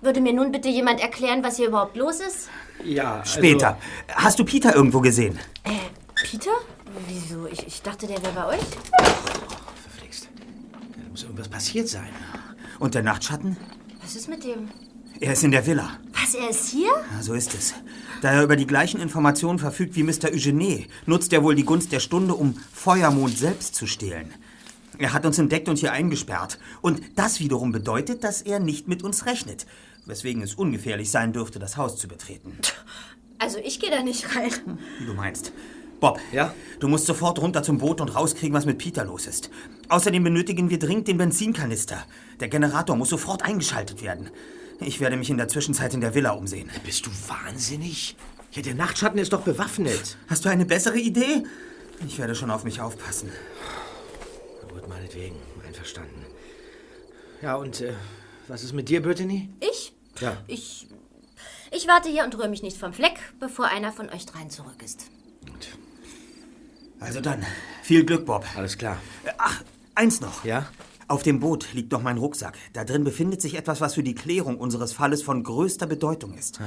[0.00, 2.48] Würde mir nun bitte jemand erklären, was hier überhaupt los ist?
[2.84, 3.78] Ja, also- Später.
[4.14, 5.38] Hast du Peter irgendwo gesehen?
[5.64, 5.70] Äh,
[6.14, 6.50] Peter?
[7.06, 7.46] Wieso?
[7.46, 8.60] Ich, ich dachte, der wäre bei euch.
[11.10, 12.08] Muss irgendwas passiert sein.
[12.78, 13.56] Und der Nachtschatten?
[14.00, 14.68] Was ist mit dem?
[15.18, 15.98] Er ist in der Villa.
[16.12, 16.88] Was, er ist hier?
[16.88, 17.74] Ja, so ist es.
[18.22, 20.32] Da er über die gleichen Informationen verfügt wie Mr.
[20.32, 24.32] Eugene, nutzt er wohl die Gunst der Stunde, um Feuermond selbst zu stehlen.
[24.98, 26.58] Er hat uns entdeckt und hier eingesperrt.
[26.80, 29.66] Und das wiederum bedeutet, dass er nicht mit uns rechnet.
[30.06, 32.56] Weswegen es ungefährlich sein dürfte, das Haus zu betreten.
[33.38, 34.78] Also ich gehe da nicht rein.
[34.98, 35.52] Wie du meinst.
[36.00, 36.54] Bob, Ja?
[36.80, 39.50] du musst sofort runter zum Boot und rauskriegen, was mit Peter los ist.
[39.88, 42.04] Außerdem benötigen wir dringend den Benzinkanister.
[42.40, 44.30] Der Generator muss sofort eingeschaltet werden.
[44.80, 46.70] Ich werde mich in der Zwischenzeit in der Villa umsehen.
[46.84, 48.16] Bist du wahnsinnig?
[48.52, 50.16] Ja, der Nachtschatten ist doch bewaffnet.
[50.26, 51.44] Hast du eine bessere Idee?
[52.06, 53.30] Ich werde schon auf mich aufpassen.
[54.72, 55.36] Gut, meinetwegen.
[55.66, 56.24] Einverstanden.
[57.42, 57.92] Ja, und äh,
[58.48, 59.50] was ist mit dir, Brittany?
[59.60, 59.92] Ich?
[60.20, 60.36] Ja.
[60.46, 60.86] Ich.
[61.72, 64.82] Ich warte hier und rühre mich nicht vom Fleck, bevor einer von euch dreien zurück
[64.84, 65.04] ist.
[67.00, 67.44] Also dann,
[67.82, 68.44] viel Glück, Bob.
[68.56, 68.98] Alles klar.
[69.24, 69.62] Äh, Ach,
[69.94, 70.44] eins noch.
[70.44, 70.66] Ja?
[71.08, 72.54] Auf dem Boot liegt noch mein Rucksack.
[72.72, 76.60] Da drin befindet sich etwas, was für die Klärung unseres Falles von größter Bedeutung ist.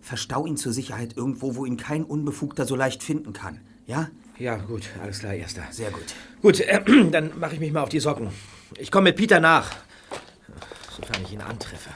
[0.00, 3.60] Verstau ihn zur Sicherheit irgendwo, wo ihn kein Unbefugter so leicht finden kann.
[3.86, 4.08] Ja?
[4.38, 4.88] Ja, gut.
[5.02, 5.64] Alles klar, Erster.
[5.70, 6.14] Sehr gut.
[6.40, 8.30] Gut, äh, dann mache ich mich mal auf die Socken.
[8.78, 9.70] Ich komme mit Peter nach.
[10.96, 11.90] Sofern ich ihn antreffe.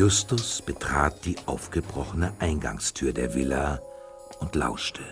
[0.00, 3.82] Justus betrat die aufgebrochene Eingangstür der Villa
[4.38, 5.02] und lauschte.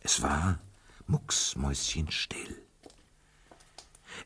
[0.00, 0.60] Es war
[1.06, 2.56] mucksmäuschenstill.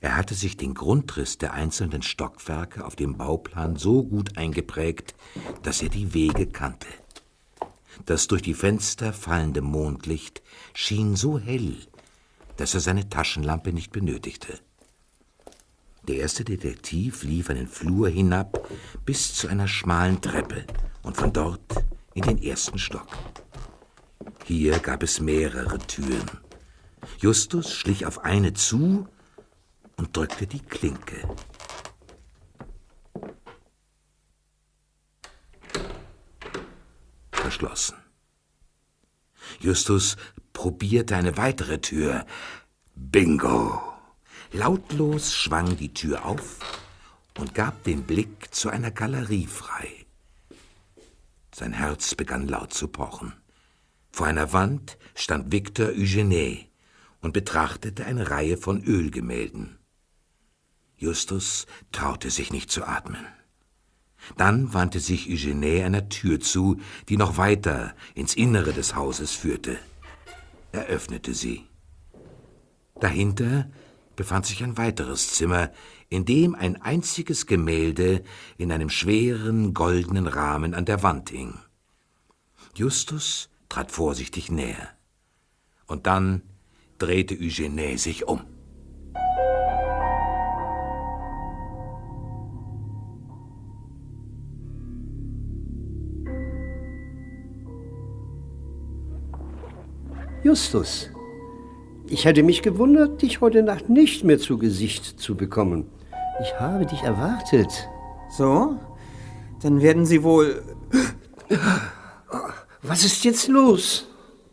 [0.00, 5.16] Er hatte sich den Grundriss der einzelnen Stockwerke auf dem Bauplan so gut eingeprägt,
[5.64, 6.86] dass er die Wege kannte.
[8.06, 10.42] Das durch die Fenster fallende Mondlicht
[10.74, 11.76] schien so hell,
[12.56, 14.60] dass er seine Taschenlampe nicht benötigte.
[16.08, 18.66] Der erste Detektiv lief einen Flur hinab
[19.04, 20.64] bis zu einer schmalen Treppe
[21.02, 23.08] und von dort in den ersten Stock.
[24.46, 26.30] Hier gab es mehrere Türen.
[27.18, 29.06] Justus schlich auf eine zu
[29.98, 31.28] und drückte die Klinke.
[37.32, 37.96] Verschlossen.
[39.60, 40.16] Justus
[40.54, 42.24] probierte eine weitere Tür.
[42.94, 43.87] Bingo!
[44.52, 46.60] Lautlos schwang die Tür auf
[47.38, 50.06] und gab den Blick zu einer Galerie frei.
[51.54, 53.34] Sein Herz begann laut zu pochen.
[54.10, 56.64] Vor einer Wand stand Victor Eugene
[57.20, 59.78] und betrachtete eine Reihe von Ölgemälden.
[60.96, 63.26] Justus traute sich nicht zu atmen.
[64.38, 69.78] Dann wandte sich Eugene einer Tür zu, die noch weiter ins Innere des Hauses führte.
[70.72, 71.66] Er öffnete sie.
[72.98, 73.70] Dahinter
[74.18, 75.70] befand sich ein weiteres Zimmer,
[76.08, 78.24] in dem ein einziges Gemälde
[78.56, 81.54] in einem schweren goldenen Rahmen an der Wand hing.
[82.74, 84.88] Justus trat vorsichtig näher.
[85.86, 86.42] Und dann
[86.98, 88.40] drehte Eugene sich um.
[100.42, 101.10] Justus,
[102.10, 105.86] ich hätte mich gewundert, dich heute Nacht nicht mehr zu Gesicht zu bekommen.
[106.40, 107.88] Ich habe dich erwartet.
[108.30, 108.76] So?
[109.62, 110.62] Dann werden Sie wohl.
[112.82, 114.08] Was ist jetzt los?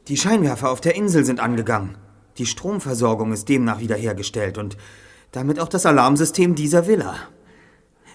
[0.07, 1.97] Die Scheinwerfer auf der Insel sind angegangen.
[2.37, 4.77] Die Stromversorgung ist demnach wiederhergestellt und
[5.31, 7.15] damit auch das Alarmsystem dieser Villa.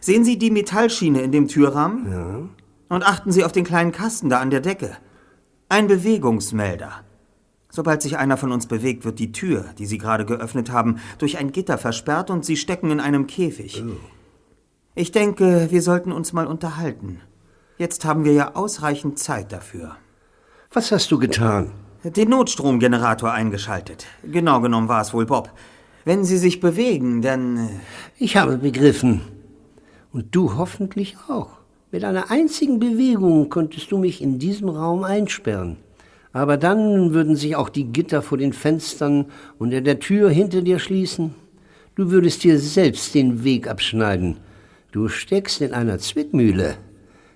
[0.00, 2.10] Sehen Sie die Metallschiene in dem Türrahmen?
[2.10, 2.48] Ja.
[2.94, 4.96] Und achten Sie auf den kleinen Kasten da an der Decke.
[5.68, 7.04] Ein Bewegungsmelder.
[7.70, 11.38] Sobald sich einer von uns bewegt, wird die Tür, die Sie gerade geöffnet haben, durch
[11.38, 13.82] ein Gitter versperrt und Sie stecken in einem Käfig.
[14.94, 17.20] Ich denke, wir sollten uns mal unterhalten.
[17.78, 19.96] Jetzt haben wir ja ausreichend Zeit dafür.
[20.72, 21.70] Was hast du getan?
[22.04, 24.06] Den Notstromgenerator eingeschaltet.
[24.22, 25.50] Genau genommen war es wohl Bob.
[26.04, 27.56] Wenn Sie sich bewegen, dann...
[27.56, 27.68] äh,
[28.18, 29.20] Ich habe begriffen.
[30.12, 31.50] Und du hoffentlich auch.
[31.92, 35.76] Mit einer einzigen Bewegung konntest du mich in diesem Raum einsperren.
[36.32, 39.26] Aber dann würden sich auch die Gitter vor den Fenstern
[39.58, 41.34] und in der Tür hinter dir schließen.
[41.96, 44.38] Du würdest dir selbst den Weg abschneiden.
[44.92, 46.76] Du steckst in einer Zwickmühle.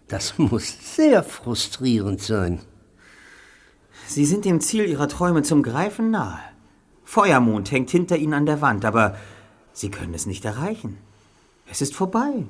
[0.08, 2.60] Das muss sehr frustrierend sein.
[4.06, 6.38] Sie sind dem Ziel Ihrer Träume zum Greifen nahe.
[7.04, 9.16] Feuermond hängt hinter Ihnen an der Wand, aber
[9.72, 10.98] Sie können es nicht erreichen.
[11.70, 12.44] Es ist vorbei.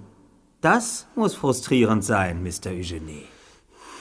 [0.61, 2.71] Das muss frustrierend sein, Mr.
[2.71, 3.25] Eugenie.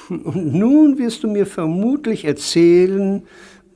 [0.09, 3.23] Und nun wirst du mir vermutlich erzählen,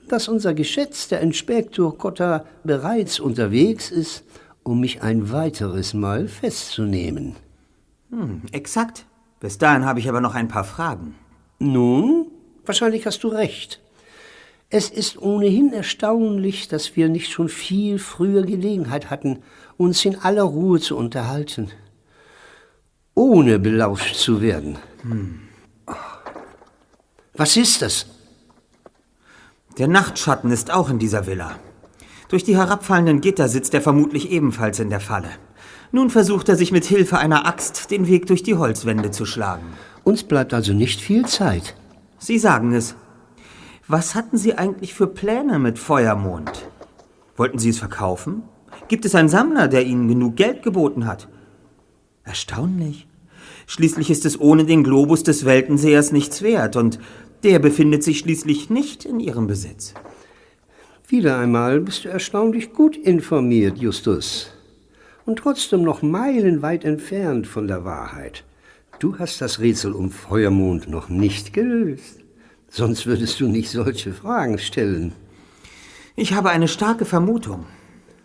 [0.07, 4.23] dass unser geschätzter Inspektor Cotta bereits unterwegs ist,
[4.63, 7.35] um mich ein weiteres Mal festzunehmen.
[8.09, 9.05] Hm, exakt.
[9.39, 11.15] Bis dahin habe ich aber noch ein paar Fragen.
[11.59, 12.27] Nun,
[12.65, 13.81] wahrscheinlich hast du recht.
[14.69, 19.39] Es ist ohnehin erstaunlich, dass wir nicht schon viel früher Gelegenheit hatten,
[19.77, 21.69] uns in aller Ruhe zu unterhalten,
[23.15, 24.77] ohne belauscht zu werden.
[25.03, 25.46] Hm.
[27.37, 28.07] Was ist das?
[29.77, 31.51] Der Nachtschatten ist auch in dieser Villa.
[32.29, 35.29] Durch die herabfallenden Gitter sitzt er vermutlich ebenfalls in der Falle.
[35.91, 39.67] Nun versucht er sich mit Hilfe einer Axt den Weg durch die Holzwände zu schlagen.
[40.03, 41.75] Uns bleibt also nicht viel Zeit.
[42.17, 42.95] Sie sagen es.
[43.87, 46.67] Was hatten Sie eigentlich für Pläne mit Feuermond?
[47.35, 48.41] Wollten Sie es verkaufen?
[48.87, 51.27] Gibt es einen Sammler, der Ihnen genug Geld geboten hat?
[52.23, 53.07] Erstaunlich.
[53.67, 56.99] Schließlich ist es ohne den Globus des Weltensehers nichts wert und
[57.43, 59.93] der befindet sich schließlich nicht in Ihrem Besitz.
[61.07, 64.51] Wieder einmal bist du erstaunlich gut informiert, Justus.
[65.25, 68.43] Und trotzdem noch meilenweit entfernt von der Wahrheit.
[68.99, 72.19] Du hast das Rätsel um Feuermond noch nicht gelöst.
[72.69, 75.13] Sonst würdest du nicht solche Fragen stellen.
[76.15, 77.65] Ich habe eine starke Vermutung.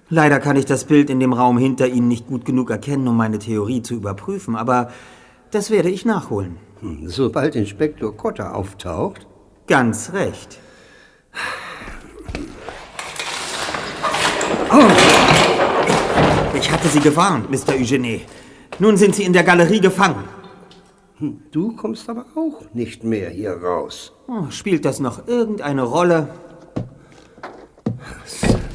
[0.08, 3.16] Leider kann ich das Bild in dem Raum hinter Ihnen nicht gut genug erkennen, um
[3.16, 4.90] meine Theorie zu überprüfen, aber
[5.50, 6.56] das werde ich nachholen.
[6.82, 9.26] Hm, sobald Inspektor Cotter auftaucht?
[9.68, 10.58] Ganz recht.
[14.68, 14.90] Oh!
[16.58, 17.74] Ich hatte Sie gewarnt, Mr.
[17.74, 18.22] Eugene.
[18.80, 20.24] Nun sind Sie in der Galerie gefangen.
[21.18, 24.12] Hm, du kommst aber auch nicht mehr hier raus.
[24.26, 26.30] Oh, spielt das noch irgendeine Rolle?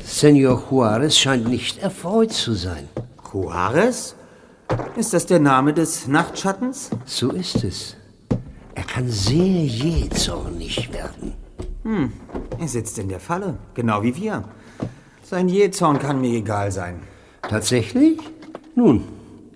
[0.06, 2.88] Senor Juarez scheint nicht erfreut zu sein.
[3.34, 4.16] Juarez?
[4.96, 6.90] Ist das der Name des Nachtschattens?
[7.06, 7.97] So ist es.
[8.78, 11.34] Er kann sehr jähzornig werden.
[11.82, 12.14] Hm,
[12.60, 14.48] er sitzt in der Falle, genau wie wir.
[15.24, 17.00] Sein Jähzorn kann mir egal sein.
[17.42, 18.20] Tatsächlich?
[18.76, 19.04] Nun,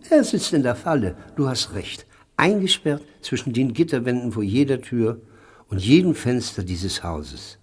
[0.10, 1.16] er sitzt in der Falle.
[1.36, 2.08] Du hast recht.
[2.36, 5.22] Eingesperrt zwischen den Gitterwänden vor jeder Tür
[5.70, 7.60] und jedem Fenster dieses Hauses.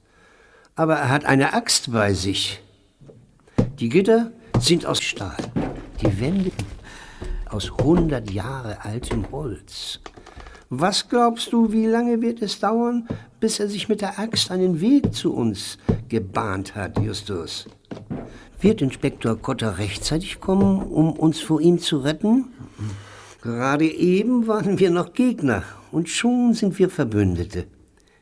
[0.76, 2.62] Aber er hat eine Axt bei sich.
[3.80, 4.30] Die Gitter
[4.60, 5.36] sind aus Stahl.
[6.00, 6.52] Die Wände
[7.50, 9.98] aus hundert Jahre altem Holz.
[10.70, 13.08] Was glaubst du, wie lange wird es dauern,
[13.40, 15.78] bis er sich mit der Axt einen Weg zu uns
[16.10, 17.66] gebahnt hat, Justus?
[18.60, 22.48] Wird Inspektor Kotter rechtzeitig kommen, um uns vor ihm zu retten?
[23.40, 27.66] Gerade eben waren wir noch Gegner und schon sind wir Verbündete.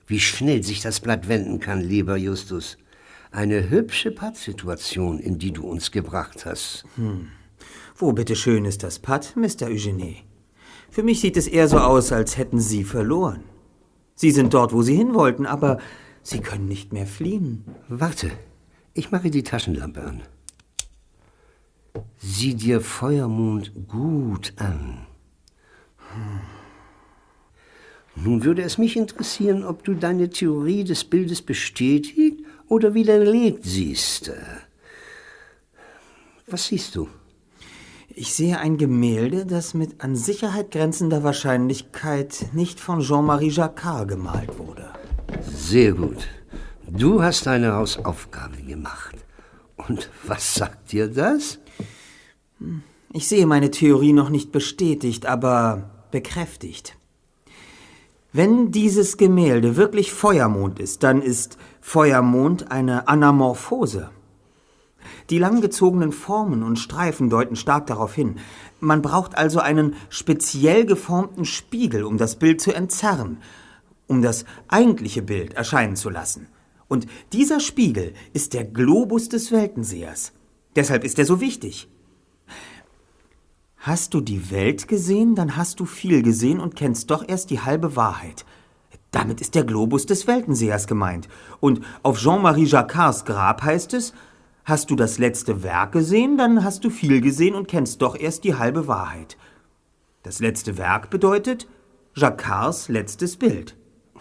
[0.06, 2.78] Wie schnell sich das Blatt wenden kann, lieber Justus.
[3.32, 6.84] Eine hübsche Pattsituation, in die du uns gebracht hast.
[6.94, 7.26] Hm.
[7.96, 9.66] Wo bitteschön ist das Patt, Mr.
[9.66, 10.25] Eugenie?
[10.96, 13.44] Für mich sieht es eher so aus, als hätten Sie verloren.
[14.14, 15.76] Sie sind dort, wo Sie hin wollten, aber
[16.22, 17.66] Sie können nicht mehr fliehen.
[17.86, 18.30] Warte,
[18.94, 20.22] ich mache die Taschenlampe an.
[22.16, 25.06] Sieh dir Feuermond gut an.
[26.14, 26.40] Hm.
[28.24, 34.32] Nun würde es mich interessieren, ob du deine Theorie des Bildes bestätigt oder widerlegt siehst.
[36.46, 37.06] Was siehst du?
[38.18, 44.58] Ich sehe ein Gemälde, das mit an Sicherheit grenzender Wahrscheinlichkeit nicht von Jean-Marie Jacquard gemalt
[44.58, 44.90] wurde.
[45.54, 46.26] Sehr gut.
[46.88, 49.16] Du hast deine Hausaufgabe gemacht.
[49.76, 51.58] Und was sagt dir das?
[53.12, 56.96] Ich sehe meine Theorie noch nicht bestätigt, aber bekräftigt.
[58.32, 64.08] Wenn dieses Gemälde wirklich Feuermond ist, dann ist Feuermond eine Anamorphose.
[65.30, 68.36] Die langgezogenen Formen und Streifen deuten stark darauf hin.
[68.80, 73.38] Man braucht also einen speziell geformten Spiegel, um das Bild zu entzerren,
[74.06, 76.46] um das eigentliche Bild erscheinen zu lassen.
[76.88, 80.32] Und dieser Spiegel ist der Globus des Weltensehers.
[80.76, 81.88] Deshalb ist er so wichtig.
[83.78, 87.60] Hast du die Welt gesehen, dann hast du viel gesehen und kennst doch erst die
[87.60, 88.44] halbe Wahrheit.
[89.10, 91.28] Damit ist der Globus des Weltensehers gemeint.
[91.60, 94.12] Und auf Jean-Marie Jacquards Grab heißt es,
[94.66, 98.42] Hast du das letzte Werk gesehen, dann hast du viel gesehen und kennst doch erst
[98.42, 99.36] die halbe Wahrheit.
[100.24, 101.68] Das letzte Werk bedeutet
[102.16, 103.76] Jacquards letztes Bild.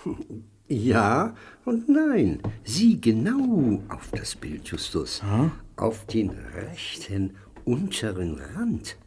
[0.68, 2.42] Ja und nein.
[2.64, 5.22] Sieh genau auf das Bild, Justus.
[5.22, 5.52] Hm?
[5.76, 7.36] Auf den rechten
[7.66, 8.98] unteren Rand.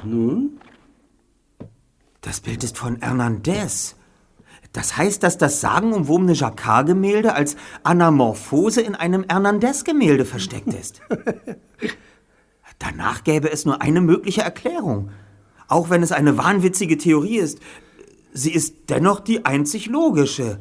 [0.00, 0.10] Hm?
[0.10, 0.60] Nun?
[2.22, 3.96] Das Bild ist von Hernandez.
[4.76, 11.00] Das heißt, dass das sagenumwobene Jacquard-Gemälde als Anamorphose in einem Hernandez-Gemälde versteckt ist.
[12.78, 15.12] Danach gäbe es nur eine mögliche Erklärung.
[15.66, 17.58] Auch wenn es eine wahnwitzige Theorie ist,
[18.34, 20.60] sie ist dennoch die einzig logische.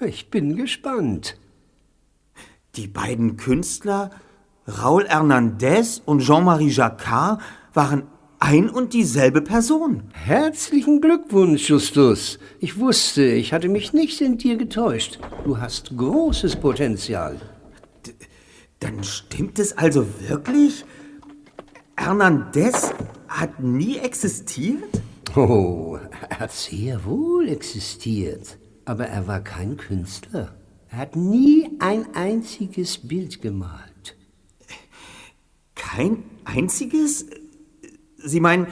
[0.00, 1.38] Ich bin gespannt.
[2.74, 4.10] Die beiden Künstler,
[4.66, 7.40] Raoul Hernandez und Jean-Marie Jacquard,
[7.72, 8.08] waren
[8.38, 10.04] ein und dieselbe Person.
[10.12, 12.38] Herzlichen Glückwunsch, Justus.
[12.60, 15.18] Ich wusste, ich hatte mich nicht in dir getäuscht.
[15.44, 17.40] Du hast großes Potenzial.
[18.80, 20.84] Dann stimmt es also wirklich?
[21.96, 22.92] Hernandez
[23.28, 25.02] hat nie existiert?
[25.34, 25.98] Oh,
[26.30, 28.58] er hat sehr wohl existiert.
[28.84, 30.54] Aber er war kein Künstler.
[30.90, 34.16] Er hat nie ein einziges Bild gemalt.
[35.74, 37.26] Kein einziges?
[38.26, 38.66] Sie meinen,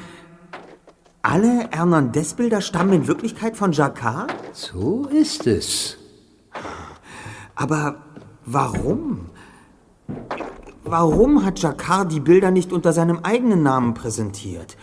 [1.22, 4.34] alle Hernandez-Bilder stammen in Wirklichkeit von Jacquard?
[4.52, 5.96] So ist es.
[7.54, 8.02] Aber
[8.44, 9.30] warum?
[10.82, 14.76] Warum hat Jacquard die Bilder nicht unter seinem eigenen Namen präsentiert?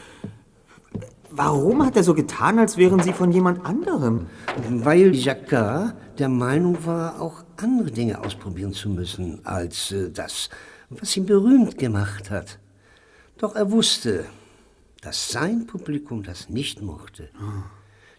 [1.30, 4.28] Warum hat er so getan, als wären sie von jemand anderem?
[4.69, 10.49] Weil Jacquard der Meinung war, auch andere Dinge ausprobieren zu müssen, als äh, das,
[10.89, 12.57] was ihn berühmt gemacht hat.
[13.38, 14.26] Doch er wusste,
[15.02, 17.30] dass sein Publikum das nicht mochte.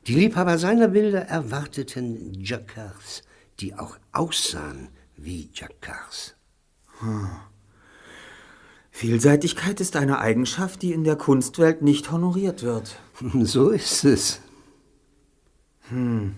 [0.07, 3.23] Die Liebhaber seiner Bilder erwarteten Jacquards,
[3.61, 6.35] die auch aussahen wie Jacquards.
[6.99, 7.29] Hm.
[8.91, 12.99] Vielseitigkeit ist eine Eigenschaft, die in der Kunstwelt nicht honoriert wird.
[13.45, 14.41] So ist es.
[15.89, 16.35] Hm.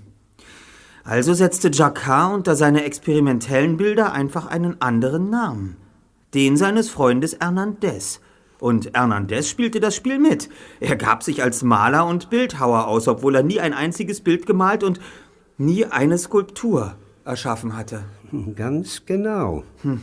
[1.03, 5.77] Also setzte Jacquard unter seine experimentellen Bilder einfach einen anderen Namen.
[6.35, 8.21] Den seines Freundes Hernandez.
[8.65, 10.49] Und Hernandez spielte das Spiel mit.
[10.81, 14.83] Er gab sich als Maler und Bildhauer aus, obwohl er nie ein einziges Bild gemalt
[14.83, 15.01] und
[15.59, 16.97] nie eine Skulptur
[17.27, 18.05] erschaffen hatte.
[18.57, 19.65] Ganz genau.
[19.83, 20.01] Hm.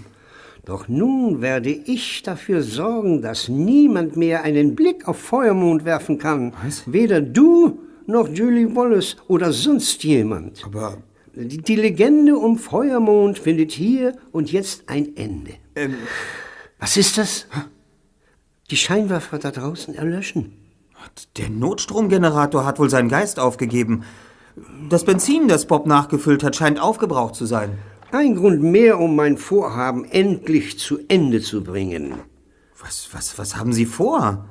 [0.64, 6.54] Doch nun werde ich dafür sorgen, dass niemand mehr einen Blick auf Feuermond werfen kann.
[6.64, 6.84] Was?
[6.86, 10.64] Weder du noch Julie Wallace oder sonst jemand.
[10.64, 10.98] Aber
[11.34, 15.54] die, die Legende um Feuermond findet hier und jetzt ein Ende.
[15.76, 15.96] Ähm,
[16.78, 17.48] Was ist das?
[18.72, 20.54] Die Scheinwerfer da draußen erlöschen.
[21.36, 24.06] der Notstromgenerator hat wohl seinen Geist aufgegeben.
[24.88, 27.78] Das Benzin, das Bob nachgefüllt hat, scheint aufgebraucht zu sein.
[28.14, 32.14] Ein Grund mehr, um mein Vorhaben endlich zu Ende zu bringen.
[32.80, 34.46] Was, was, was haben Sie vor?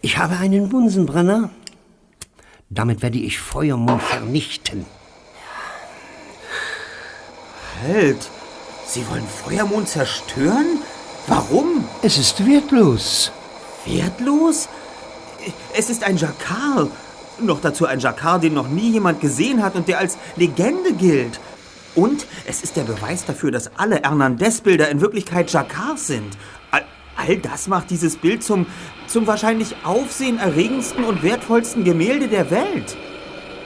[0.00, 1.50] Ich habe einen Bunsenbrenner.
[2.70, 4.86] Damit werde ich Feuermond vernichten.
[7.82, 8.30] Halt!
[8.86, 10.80] Sie wollen Feuermond zerstören?
[11.30, 11.84] Warum?
[12.02, 13.30] Es ist wertlos.
[13.86, 14.68] Wertlos?
[15.78, 16.90] Es ist ein Jacquard.
[17.40, 21.38] Noch dazu ein Jacquard, den noch nie jemand gesehen hat und der als Legende gilt.
[21.94, 26.36] Und es ist der Beweis dafür, dass alle Hernandez-Bilder in Wirklichkeit Jacquards sind.
[26.72, 26.82] All,
[27.14, 28.66] all das macht dieses Bild zum,
[29.06, 32.96] zum wahrscheinlich aufsehenerregendsten und wertvollsten Gemälde der Welt.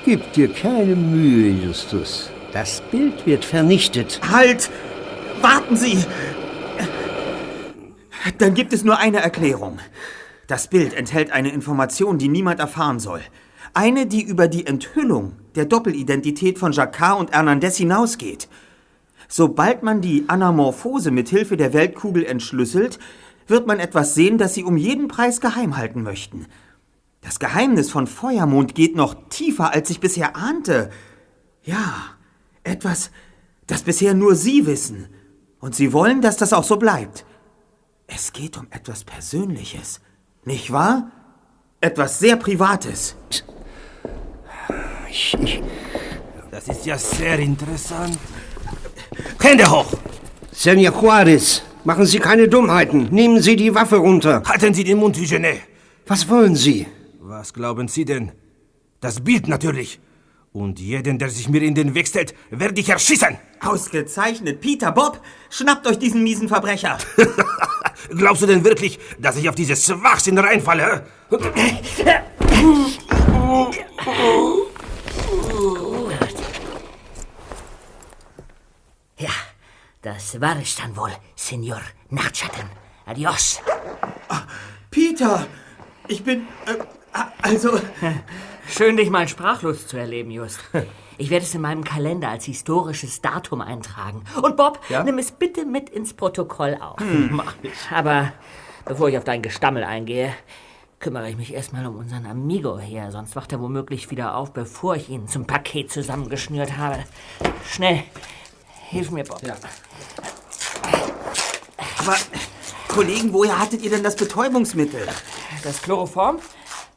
[0.04, 2.28] Gib dir keine Mühe, Justus.
[2.52, 4.20] Das Bild wird vernichtet.
[4.30, 4.68] Halt!
[5.40, 6.04] Warten Sie!
[8.38, 9.78] Dann gibt es nur eine Erklärung.
[10.46, 13.20] Das Bild enthält eine Information, die niemand erfahren soll.
[13.72, 18.48] Eine, die über die Enthüllung der Doppelidentität von Jacquard und Hernandez hinausgeht.
[19.28, 22.98] Sobald man die Anamorphose mit Hilfe der Weltkugel entschlüsselt,
[23.46, 26.46] wird man etwas sehen, das sie um jeden Preis geheim halten möchten.
[27.20, 30.90] Das Geheimnis von Feuermond geht noch tiefer, als ich bisher ahnte.
[31.62, 31.94] Ja,
[32.62, 33.10] etwas,
[33.66, 35.08] das bisher nur Sie wissen.
[35.58, 37.24] Und Sie wollen, dass das auch so bleibt.
[38.06, 40.00] Es geht um etwas Persönliches,
[40.44, 41.10] nicht wahr?
[41.80, 43.16] Etwas sehr Privates.
[45.10, 45.62] Ich, ich,
[46.50, 48.18] Das ist ja sehr interessant.
[49.40, 49.92] Hände hoch!
[50.52, 53.08] Senor Juarez, machen Sie keine Dummheiten.
[53.10, 54.42] Nehmen Sie die Waffe runter.
[54.46, 55.58] Halten Sie den Mund, Eugene.
[56.06, 56.86] Was wollen Sie?
[57.20, 58.32] Was glauben Sie denn?
[59.00, 60.00] Das Bild natürlich.
[60.54, 63.36] Und jeden, der sich mir in den Weg stellt, werde ich erschießen.
[63.58, 64.60] Ausgezeichnet.
[64.60, 66.96] Peter, Bob, schnappt euch diesen miesen Verbrecher.
[68.10, 71.08] Glaubst du denn wirklich, dass ich auf dieses Schwachsinn reinfalle?
[79.18, 79.30] Ja,
[80.02, 81.80] das war es dann wohl, Senor
[82.10, 82.70] Nachtschatten.
[83.06, 83.60] Adios.
[84.88, 85.48] Peter,
[86.06, 86.46] ich bin.
[86.66, 86.76] Äh,
[87.42, 87.80] also.
[88.68, 90.60] Schön, dich mal sprachlos zu erleben, Just.
[91.16, 94.24] Ich werde es in meinem Kalender als historisches Datum eintragen.
[94.42, 96.98] Und Bob, nimm es bitte mit ins Protokoll auf.
[97.30, 97.72] Mach ich.
[97.92, 98.32] Aber
[98.84, 100.34] bevor ich auf dein Gestammel eingehe,
[100.98, 103.12] kümmere ich mich erstmal um unseren Amigo hier.
[103.12, 107.04] Sonst wacht er womöglich wieder auf, bevor ich ihn zum Paket zusammengeschnürt habe.
[107.70, 108.02] Schnell,
[108.88, 109.40] hilf mir, Bob.
[111.98, 112.16] Aber,
[112.88, 115.06] Kollegen, woher hattet ihr denn das Betäubungsmittel?
[115.62, 116.38] Das Chloroform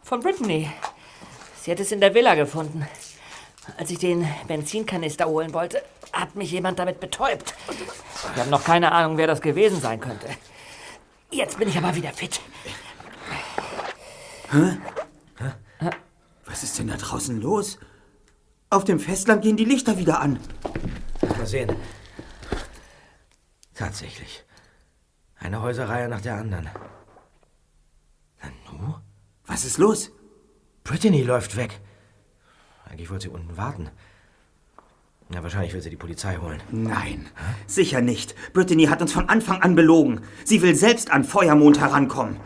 [0.02, 0.72] von Brittany.
[1.68, 2.88] Sie hat es in der Villa gefunden.
[3.78, 7.54] Als ich den Benzinkanister holen wollte, hat mich jemand damit betäubt.
[7.70, 10.30] Ich habe noch keine Ahnung, wer das gewesen sein könnte.
[11.30, 12.40] Jetzt bin ich aber wieder fit.
[14.50, 14.78] Hä?
[16.46, 17.80] Was ist denn da draußen los?
[18.70, 20.40] Auf dem Festland gehen die Lichter wieder an.
[21.38, 21.76] Mal sehen.
[23.74, 24.46] Tatsächlich.
[25.38, 26.70] Eine Häuserreihe nach der anderen.
[28.42, 28.96] Nanu?
[29.46, 30.12] Was ist los?
[30.88, 31.82] Brittany läuft weg.
[32.90, 33.90] Eigentlich wollte sie unten warten.
[35.30, 36.62] Na, wahrscheinlich will sie die Polizei holen.
[36.72, 37.26] Nein,
[37.66, 38.34] sicher nicht.
[38.54, 40.22] Brittany hat uns von Anfang an belogen.
[40.46, 42.38] Sie will selbst an Feuermond herankommen.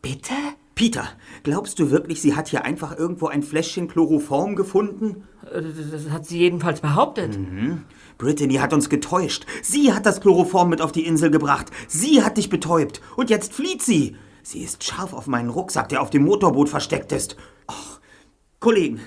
[0.00, 0.32] Bitte?
[0.74, 1.06] Peter,
[1.42, 5.24] glaubst du wirklich, sie hat hier einfach irgendwo ein Fläschchen Chloroform gefunden?
[5.52, 5.60] Äh,
[5.92, 7.38] Das hat sie jedenfalls behauptet.
[7.38, 7.84] Mhm.
[8.16, 9.44] Brittany hat uns getäuscht.
[9.62, 11.66] Sie hat das Chloroform mit auf die Insel gebracht.
[11.86, 13.02] Sie hat dich betäubt.
[13.16, 14.16] Und jetzt flieht sie.
[14.42, 17.36] Sie ist scharf auf meinen Rucksack, der auf dem Motorboot versteckt ist.
[18.64, 18.98] Kollegen,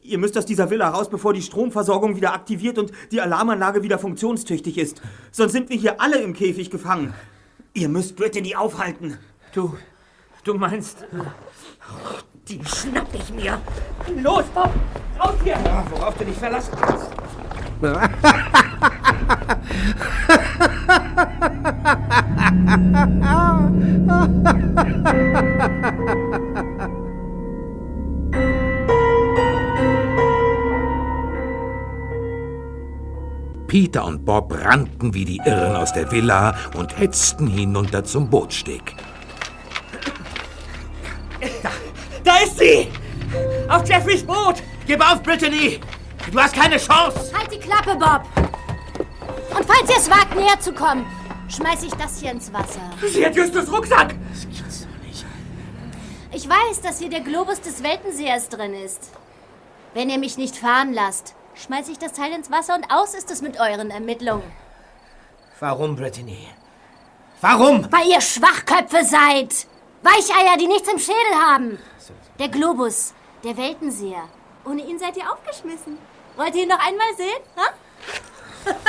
[0.00, 3.98] ihr müsst aus dieser Villa raus, bevor die Stromversorgung wieder aktiviert und die Alarmanlage wieder
[3.98, 5.02] funktionstüchtig ist.
[5.30, 7.12] Sonst sind wir hier alle im Käfig gefangen.
[7.74, 9.18] Ihr müsst Brittany aufhalten.
[9.54, 9.76] Du,
[10.44, 11.04] du meinst...
[12.48, 13.60] Die schnapp ich mir.
[14.22, 14.70] Los, Bob!
[15.20, 15.58] Raus hier!
[15.62, 17.10] Ja, worauf du dich verlassen kannst.
[33.72, 38.94] Peter und Bob rannten wie die Irren aus der Villa und hetzten hinunter zum Bootsteg.
[42.22, 42.88] Da ist sie!
[43.70, 44.56] Auf Jeffreys Boot!
[44.86, 45.80] Gib auf, Brittany!
[46.30, 47.32] Du hast keine Chance!
[47.34, 48.24] Halt die Klappe, Bob!
[49.56, 51.06] Und falls ihr es wagt, näher zu kommen,
[51.48, 52.82] schmeiß ich das hier ins Wasser.
[53.10, 54.14] Sie hat Justus Rucksack!
[56.30, 59.08] Ich weiß, dass hier der Globus des Weltenseers drin ist.
[59.94, 63.30] Wenn ihr mich nicht fahren lasst, schmeiß ich das Teil ins Wasser und aus ist
[63.30, 64.50] es mit euren Ermittlungen.
[65.60, 66.48] Warum, Brittany?
[67.40, 67.90] Warum?
[67.92, 69.66] Weil ihr Schwachköpfe seid!
[70.02, 71.78] Weicheier, die nichts im Schädel haben!
[72.38, 74.28] Der Globus, der Weltenseher.
[74.64, 75.98] Ohne ihn seid ihr aufgeschmissen.
[76.36, 77.42] Wollt ihr ihn noch einmal sehen?
[77.56, 77.68] Ha?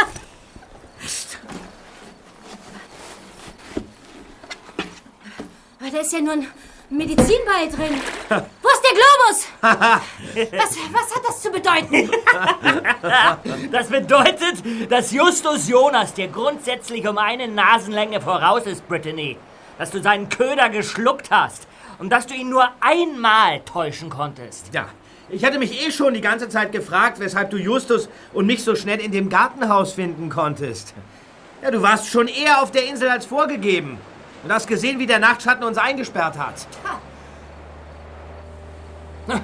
[5.80, 6.48] Aber da ist ja nur ein
[6.94, 8.00] Medizinball drin.
[8.30, 9.48] Wo ist der Globus?
[10.52, 12.12] Was, was hat das zu bedeuten?
[13.72, 19.38] Das bedeutet, dass Justus Jonas dir grundsätzlich um eine Nasenlänge voraus ist, Brittany.
[19.78, 21.68] Dass du seinen Köder geschluckt hast
[22.00, 24.74] und dass du ihn nur einmal täuschen konntest.
[24.74, 24.88] Ja,
[25.30, 28.76] ich hatte mich eh schon die ganze Zeit gefragt, weshalb du Justus und mich so
[28.76, 30.94] schnell in dem Gartenhaus finden konntest.
[31.62, 33.98] Ja, du warst schon eher auf der Insel als vorgegeben.
[34.44, 36.56] Und hast gesehen, wie der Nachtschatten uns eingesperrt hat.
[39.26, 39.40] Na,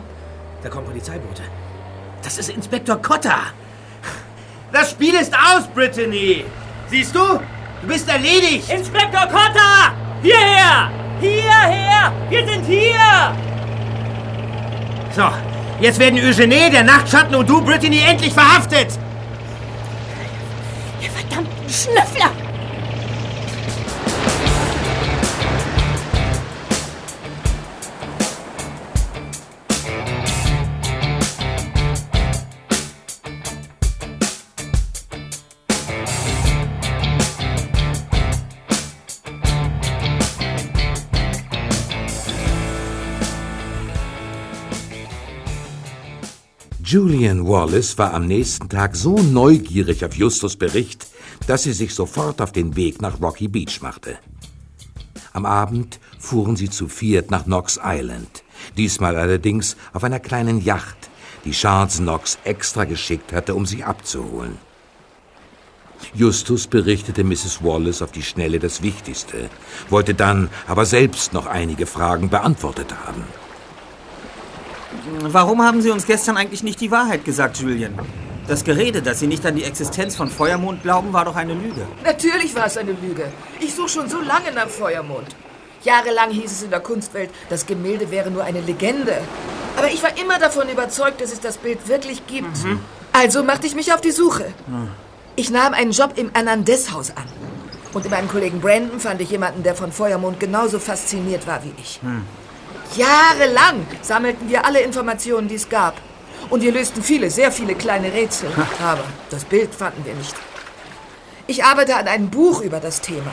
[0.62, 1.44] da kommen Polizeiboote.
[2.22, 3.40] Das ist Inspektor Cotter.
[4.72, 6.44] Das Spiel ist aus, Brittany.
[6.90, 7.40] Siehst du?
[7.82, 8.70] Du bist erledigt.
[8.70, 9.94] Inspektor Cotter!
[10.22, 10.92] Hierher!
[11.22, 12.12] Hierher!
[12.30, 13.36] Wir sind hier!
[15.16, 15.30] So,
[15.80, 19.00] jetzt werden Eugenie, der Nachtschatten und du, Brittany, endlich verhaftet.
[21.02, 22.49] Ihr verdammten Schnüffler!
[46.92, 51.06] Julian Wallace war am nächsten Tag so neugierig auf Justus Bericht,
[51.46, 54.18] dass sie sich sofort auf den Weg nach Rocky Beach machte.
[55.32, 58.44] Am Abend fuhren sie zu viert nach Knox Island,
[58.76, 61.12] diesmal allerdings auf einer kleinen Yacht,
[61.46, 64.58] die Charles Knox extra geschickt hatte, um sie abzuholen.
[66.16, 67.64] Justus berichtete Mrs.
[67.64, 69.52] Wallace auf die Schnelle das Wichtigste,
[69.92, 73.26] wollte dann aber selbst noch einige Fragen beantwortet haben.
[75.22, 77.94] Warum haben Sie uns gestern eigentlich nicht die Wahrheit gesagt, Julian?
[78.48, 81.86] Das Gerede, dass Sie nicht an die Existenz von Feuermond glauben, war doch eine Lüge.
[82.04, 83.32] Natürlich war es eine Lüge.
[83.60, 85.36] Ich suche schon so lange nach Feuermond.
[85.84, 89.18] Jahrelang hieß es in der Kunstwelt, das Gemälde wäre nur eine Legende.
[89.78, 92.58] Aber ich war immer davon überzeugt, dass es das Bild wirklich gibt.
[93.14, 94.54] Also machte ich mich auf die Suche.
[95.36, 97.26] Ich nahm einen Job im Hernandez-Haus an.
[97.94, 101.74] Und in meinem Kollegen Brandon fand ich jemanden, der von Feuermond genauso fasziniert war wie
[101.80, 102.00] ich.
[102.96, 105.96] Jahrelang sammelten wir alle Informationen, die es gab.
[106.50, 108.50] Und wir lösten viele, sehr viele kleine Rätsel.
[108.82, 110.36] Aber das Bild fanden wir nicht.
[111.48, 113.32] Ich arbeite an einem Buch über das Thema.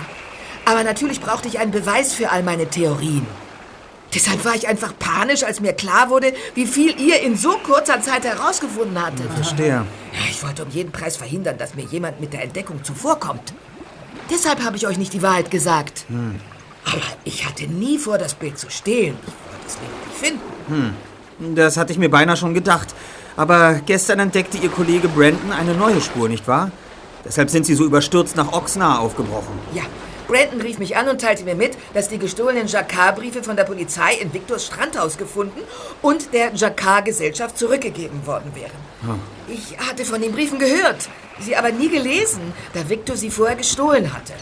[0.64, 3.26] Aber natürlich brauchte ich einen Beweis für all meine Theorien.
[4.14, 8.00] Deshalb war ich einfach panisch, als mir klar wurde, wie viel ihr in so kurzer
[8.00, 9.30] Zeit herausgefunden hattet.
[9.34, 9.68] Verstehe.
[9.68, 9.84] Ja,
[10.30, 13.52] ich wollte um jeden Preis verhindern, dass mir jemand mit der Entdeckung zuvorkommt.
[14.30, 16.04] Deshalb habe ich euch nicht die Wahrheit gesagt.
[16.08, 16.40] Hm.
[16.84, 19.18] Aber ich hatte nie vor, das Bild zu stehlen.
[19.66, 20.94] Es lediglich finden.
[21.38, 21.54] Hm.
[21.54, 22.94] Das hatte ich mir beinahe schon gedacht.
[23.36, 26.70] Aber gestern entdeckte Ihr Kollege Brandon eine neue Spur, nicht wahr?
[27.24, 29.58] Deshalb sind Sie so überstürzt nach Oxnard aufgebrochen.
[29.74, 29.82] Ja,
[30.26, 34.14] Brandon rief mich an und teilte mir mit, dass die gestohlenen Jacquard-Briefe von der Polizei
[34.14, 35.60] in Victors Strandhaus gefunden
[36.02, 38.72] und der Jacquard-Gesellschaft zurückgegeben worden wären.
[39.02, 39.20] Hm.
[39.48, 41.08] Ich hatte von den Briefen gehört,
[41.40, 44.32] sie aber nie gelesen, da Victor sie vorher gestohlen hatte.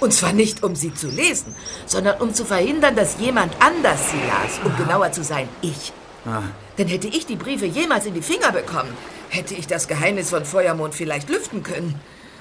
[0.00, 1.54] Und zwar nicht, um sie zu lesen,
[1.86, 5.92] sondern um zu verhindern, dass jemand anders sie las, um genauer zu sein, ich.
[6.26, 6.42] Ah.
[6.78, 8.92] Denn hätte ich die Briefe jemals in die Finger bekommen,
[9.28, 11.98] hätte ich das Geheimnis von Feuermond vielleicht lüften können.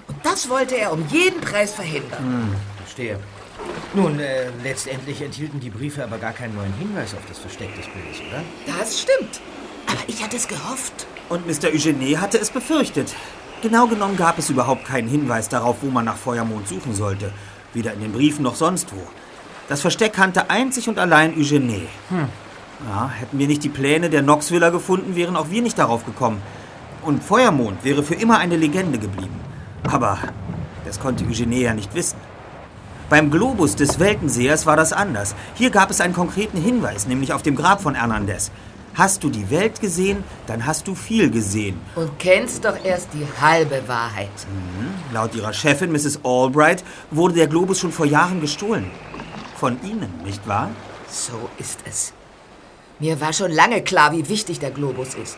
[0.07, 2.19] Und das wollte er um jeden Preis verhindern.
[2.19, 3.19] Hm, verstehe.
[3.93, 7.85] Nun, äh, letztendlich enthielten die Briefe aber gar keinen neuen Hinweis auf das Versteck des
[7.85, 8.43] Bildes, oder?
[8.77, 9.39] Das stimmt.
[9.87, 11.07] Aber ich hatte es gehofft.
[11.29, 11.69] Und Mr.
[11.69, 13.15] Eugenie hatte es befürchtet.
[13.65, 17.31] Genau genommen gab es überhaupt keinen Hinweis darauf, wo man nach Feuermond suchen sollte.
[17.73, 19.01] Weder in den Briefen noch sonst wo.
[19.67, 21.87] Das Versteck kannte einzig und allein Eugenie.
[22.09, 22.27] Hm.
[22.87, 26.43] Ja, hätten wir nicht die Pläne der Knoxviller gefunden, wären auch wir nicht darauf gekommen.
[27.01, 29.39] Und Feuermond wäre für immer eine Legende geblieben.
[29.91, 30.19] Aber
[30.85, 32.19] das konnte Eugenie ja nicht wissen.
[33.09, 35.33] Beim Globus des Weltensehers war das anders.
[35.55, 38.51] Hier gab es einen konkreten Hinweis, nämlich auf dem Grab von Hernandez.
[38.95, 41.81] Hast du die Welt gesehen, dann hast du viel gesehen.
[41.95, 44.29] Und kennst doch erst die halbe Wahrheit.
[44.47, 45.13] Mhm.
[45.13, 46.21] Laut ihrer Chefin, Mrs.
[46.23, 48.89] Albright, wurde der Globus schon vor Jahren gestohlen.
[49.57, 50.69] Von Ihnen, nicht wahr?
[51.09, 52.13] So ist es.
[52.99, 55.37] Mir war schon lange klar, wie wichtig der Globus ist.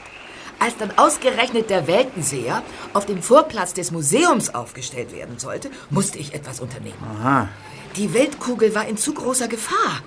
[0.59, 2.61] Als dann ausgerechnet der Weltenseher
[2.93, 6.97] auf dem Vorplatz des Museums aufgestellt werden sollte, musste ich etwas unternehmen.
[7.19, 7.49] Aha.
[7.95, 10.01] Die Weltkugel war in zu großer Gefahr.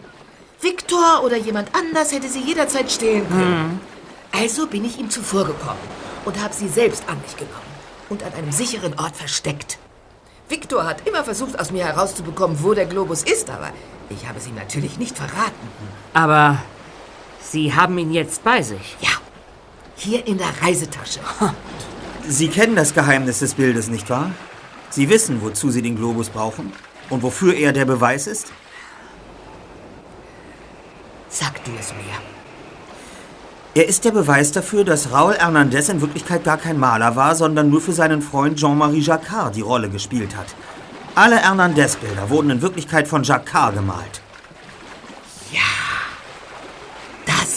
[0.60, 3.80] Viktor oder jemand anders hätte sie jederzeit stehlen können.
[4.32, 5.82] Also bin ich ihm zuvorgekommen
[6.24, 7.70] und habe sie selbst an mich genommen
[8.10, 9.78] und an einem sicheren Ort versteckt.
[10.48, 13.70] Viktor hat immer versucht, aus mir herauszubekommen, wo der Globus ist, aber
[14.10, 15.68] ich habe es ihm natürlich nicht verraten.
[16.12, 16.58] Aber
[17.42, 18.96] Sie haben ihn jetzt bei sich.
[19.00, 19.10] Ja,
[19.96, 21.20] hier in der Reisetasche.
[22.28, 24.30] Sie kennen das Geheimnis des Bildes, nicht wahr?
[24.90, 26.72] Sie wissen, wozu Sie den Globus brauchen
[27.08, 28.52] und wofür er der Beweis ist?
[31.30, 32.16] Sag du es mir.
[33.74, 37.70] Er ist der Beweis dafür, dass Raoul Hernandez in Wirklichkeit gar kein Maler war, sondern
[37.70, 40.48] nur für seinen Freund Jean-Marie Jacquard die Rolle gespielt hat.
[41.14, 44.20] Alle Hernandez-Bilder wurden in Wirklichkeit von Jacquard gemalt.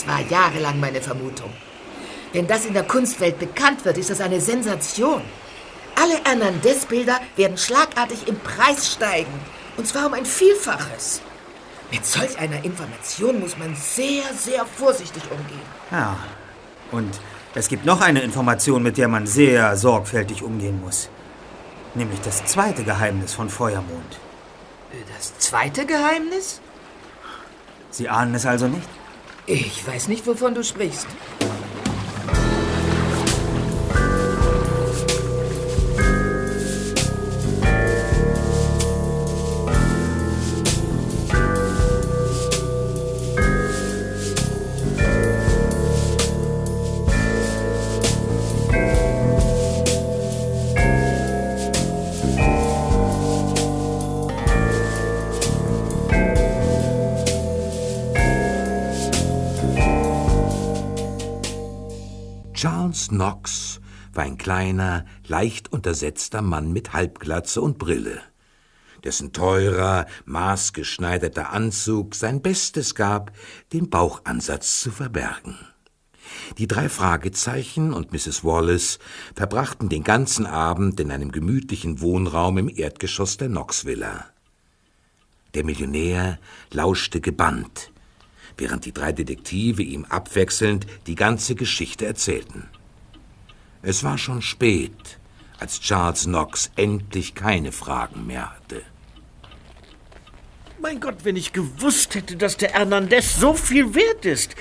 [0.03, 1.51] Das war jahrelang meine Vermutung.
[2.31, 5.21] Wenn das in der Kunstwelt bekannt wird, ist das eine Sensation.
[5.95, 9.33] Alle Hernandez-Bilder werden schlagartig im Preis steigen.
[9.77, 11.21] Und zwar um ein Vielfaches.
[11.93, 15.61] Mit solch einer Information muss man sehr, sehr vorsichtig umgehen.
[15.91, 16.17] Ja.
[16.91, 17.19] Und
[17.53, 21.09] es gibt noch eine Information, mit der man sehr sorgfältig umgehen muss.
[21.93, 24.19] Nämlich das zweite Geheimnis von Feuermond.
[25.15, 26.61] Das zweite Geheimnis?
[27.91, 28.89] Sie ahnen es also nicht?
[29.45, 31.05] Ich weiß nicht, wovon du sprichst.
[63.13, 63.79] Knox
[64.13, 68.19] war ein kleiner, leicht untersetzter Mann mit Halbglatze und Brille,
[69.03, 73.31] dessen teurer, maßgeschneiderter Anzug sein Bestes gab,
[73.71, 75.57] den Bauchansatz zu verbergen.
[76.57, 78.43] Die drei Fragezeichen und Mrs.
[78.43, 78.97] Wallace
[79.35, 84.25] verbrachten den ganzen Abend in einem gemütlichen Wohnraum im Erdgeschoss der Knox-Villa.
[85.53, 86.39] Der Millionär
[86.71, 87.91] lauschte gebannt,
[88.57, 92.69] während die drei Detektive ihm abwechselnd die ganze Geschichte erzählten.
[93.85, 95.19] Es war schon spät,
[95.59, 98.81] als Charles Knox endlich keine Fragen mehr hatte.
[100.79, 104.55] Mein Gott, wenn ich gewusst hätte, dass der Hernandez so viel wert ist,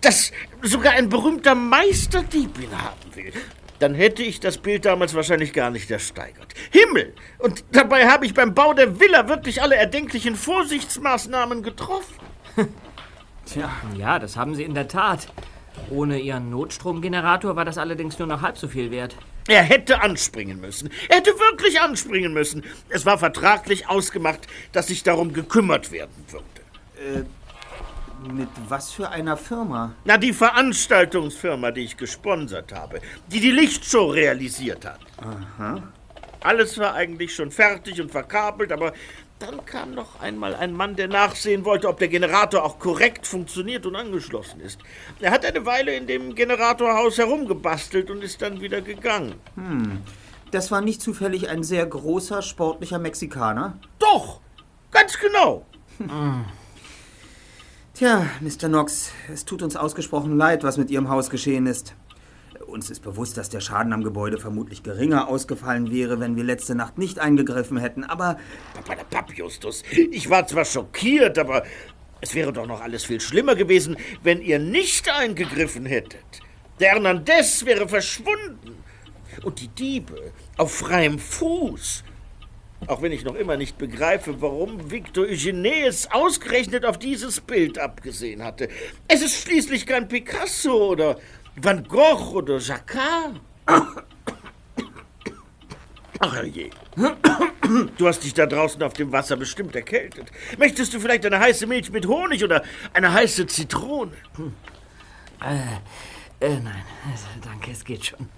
[0.00, 0.30] dass
[0.62, 3.32] sogar ein berühmter Meisterdieb ihn haben will,
[3.80, 6.54] dann hätte ich das Bild damals wahrscheinlich gar nicht ersteigert.
[6.70, 7.12] Himmel!
[7.38, 12.14] Und dabei habe ich beim Bau der Villa wirklich alle erdenklichen Vorsichtsmaßnahmen getroffen.
[13.46, 13.70] Tja.
[13.96, 15.26] Ja, das haben Sie in der Tat.
[15.90, 19.16] Ohne Ihren Notstromgenerator war das allerdings nur noch halb so viel wert.
[19.48, 20.90] Er hätte anspringen müssen.
[21.08, 22.62] Er hätte wirklich anspringen müssen.
[22.88, 26.44] Es war vertraglich ausgemacht, dass sich darum gekümmert werden würde.
[27.18, 27.24] Äh,
[28.32, 29.94] Mit was für einer Firma?
[30.04, 35.00] Na, die Veranstaltungsfirma, die ich gesponsert habe, die die Lichtshow realisiert hat.
[35.18, 35.82] Aha.
[36.42, 38.92] Alles war eigentlich schon fertig und verkabelt, aber
[39.40, 43.86] dann kam noch einmal ein Mann, der nachsehen wollte, ob der Generator auch korrekt funktioniert
[43.86, 44.78] und angeschlossen ist.
[45.18, 49.34] Er hat eine Weile in dem Generatorhaus herumgebastelt und ist dann wieder gegangen.
[49.54, 50.02] Hm.
[50.50, 53.78] Das war nicht zufällig ein sehr großer, sportlicher Mexikaner?
[53.98, 54.40] Doch,
[54.90, 55.64] ganz genau.
[57.94, 58.68] Tja, Mr.
[58.68, 61.94] Knox, es tut uns ausgesprochen leid, was mit Ihrem Haus geschehen ist.
[62.70, 66.76] Uns ist bewusst, dass der Schaden am Gebäude vermutlich geringer ausgefallen wäre, wenn wir letzte
[66.76, 68.38] Nacht nicht eingegriffen hätten, aber...
[69.10, 71.64] Papp, Justus, ich war zwar schockiert, aber
[72.20, 76.24] es wäre doch noch alles viel schlimmer gewesen, wenn ihr nicht eingegriffen hättet.
[76.78, 78.76] Der Hernandez wäre verschwunden.
[79.42, 82.04] Und die Diebe auf freiem Fuß.
[82.86, 88.42] Auch wenn ich noch immer nicht begreife, warum Victor Eugenius ausgerechnet auf dieses Bild abgesehen
[88.42, 88.68] hatte.
[89.06, 91.18] Es ist schließlich kein Picasso oder
[91.62, 93.40] Van Gogh oder Jacquard.
[96.20, 96.70] Ach je.
[97.96, 100.30] Du hast dich da draußen auf dem Wasser bestimmt erkältet.
[100.58, 104.12] Möchtest du vielleicht eine heiße Milch mit Honig oder eine heiße Zitrone?
[105.42, 106.84] Äh, äh, nein,
[107.42, 108.28] danke, es geht schon.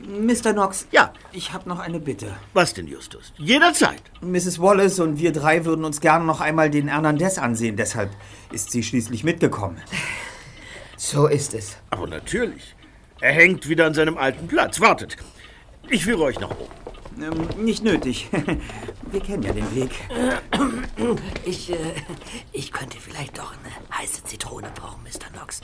[0.00, 0.52] Mr.
[0.52, 2.36] Knox, ja, ich habe noch eine Bitte.
[2.52, 3.32] Was denn, Justus?
[3.36, 4.02] Jederzeit.
[4.20, 4.60] Mrs.
[4.60, 8.10] Wallace und wir drei würden uns gerne noch einmal den Hernandez ansehen, deshalb
[8.52, 9.80] ist sie schließlich mitgekommen.
[10.98, 11.76] So ist es.
[11.90, 12.74] Aber natürlich.
[13.20, 14.80] Er hängt wieder an seinem alten Platz.
[14.80, 15.16] Wartet.
[15.88, 16.72] Ich führe euch nach oben.
[17.22, 18.28] Ähm, nicht nötig.
[19.10, 19.90] Wir kennen ja den Weg.
[21.44, 21.76] Ich, äh,
[22.52, 25.32] ich könnte vielleicht doch eine heiße Zitrone brauchen, Mr.
[25.32, 25.60] Knox.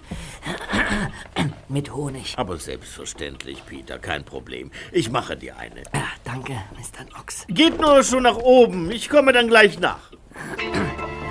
[1.69, 2.35] Mit Honig.
[2.37, 4.71] Aber selbstverständlich, Peter, kein Problem.
[4.93, 5.83] Ich mache dir eine.
[5.93, 7.05] Ja, danke, Mr.
[7.05, 7.45] Knox.
[7.49, 8.91] Geht nur schon nach oben.
[8.93, 10.13] Ich komme dann gleich nach.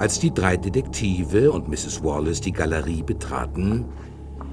[0.00, 2.02] Als die drei Detektive und Mrs.
[2.02, 3.84] Wallace die Galerie betraten,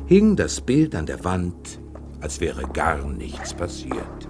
[0.06, 1.80] hing das Bild an der Wand,
[2.20, 4.28] als wäre gar nichts passiert.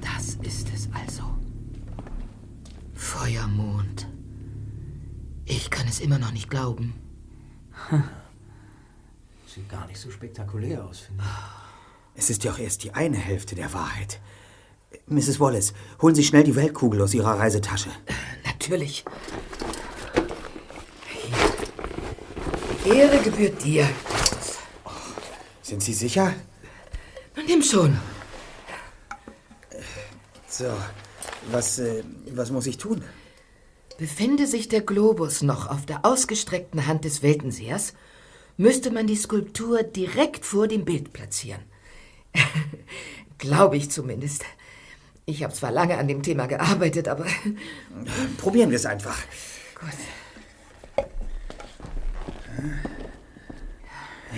[0.00, 1.24] Das ist es also.
[2.92, 4.06] Feuermond.
[5.46, 6.94] Ich kann es immer noch nicht glauben.
[9.46, 12.20] Sieht gar nicht so spektakulär aus, finde ich.
[12.22, 14.20] Es ist ja auch erst die eine Hälfte der Wahrheit.
[15.06, 15.40] Mrs.
[15.40, 17.90] Wallace, holen Sie schnell die Weltkugel aus Ihrer Reisetasche.
[18.44, 19.04] Natürlich.
[22.84, 22.94] Hier.
[22.94, 23.88] Ehre gebührt dir.
[25.62, 26.34] Sind Sie sicher?
[27.46, 27.98] Nimm schon.
[30.46, 30.72] So,
[31.50, 33.02] was, äh, was muss ich tun?
[33.98, 37.94] Befinde sich der Globus noch auf der ausgestreckten Hand des Weltensehers,
[38.56, 41.62] müsste man die Skulptur direkt vor dem Bild platzieren.
[43.38, 44.44] Glaube ich zumindest.
[45.26, 47.24] Ich habe zwar lange an dem Thema gearbeitet, aber.
[48.36, 49.16] Probieren wir es einfach.
[49.80, 49.90] Gut.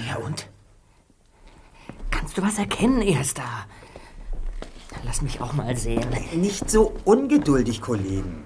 [0.07, 0.49] Ja, und?
[2.11, 3.67] Kannst du was erkennen, Erster?
[5.05, 6.07] Lass mich auch mal sehen.
[6.35, 8.45] Nicht so ungeduldig, Kollegen.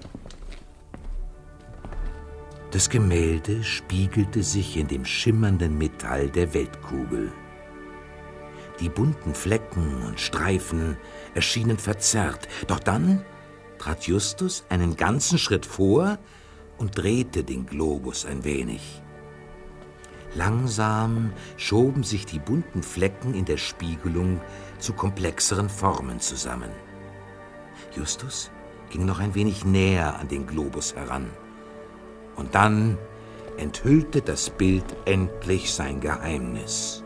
[2.71, 7.31] Das Gemälde spiegelte sich in dem schimmernden Metall der Weltkugel.
[8.79, 10.97] Die bunten Flecken und Streifen
[11.33, 13.23] erschienen verzerrt, doch dann
[13.77, 16.19] trat Justus einen ganzen Schritt vor
[16.77, 19.01] und drehte den Globus ein wenig.
[20.33, 24.39] Langsam schoben sich die bunten Flecken in der Spiegelung
[24.79, 26.71] zu komplexeren Formen zusammen.
[27.95, 28.49] Justus
[28.89, 31.29] ging noch ein wenig näher an den Globus heran.
[32.35, 32.97] Und dann
[33.57, 37.03] enthüllte das Bild endlich sein Geheimnis.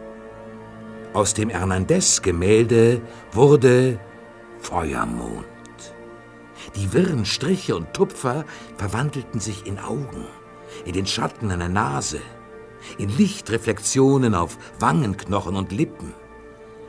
[1.14, 3.02] Aus dem Hernandez-Gemälde
[3.32, 4.00] wurde
[4.66, 5.46] Feuermond.
[6.76, 8.46] Die wirren Striche und Tupfer
[8.78, 10.26] verwandelten sich in Augen,
[10.86, 12.20] in den Schatten einer Nase,
[12.98, 16.16] in Lichtreflexionen auf Wangenknochen und Lippen,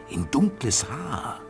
[0.08, 1.42] in dunkles Haar.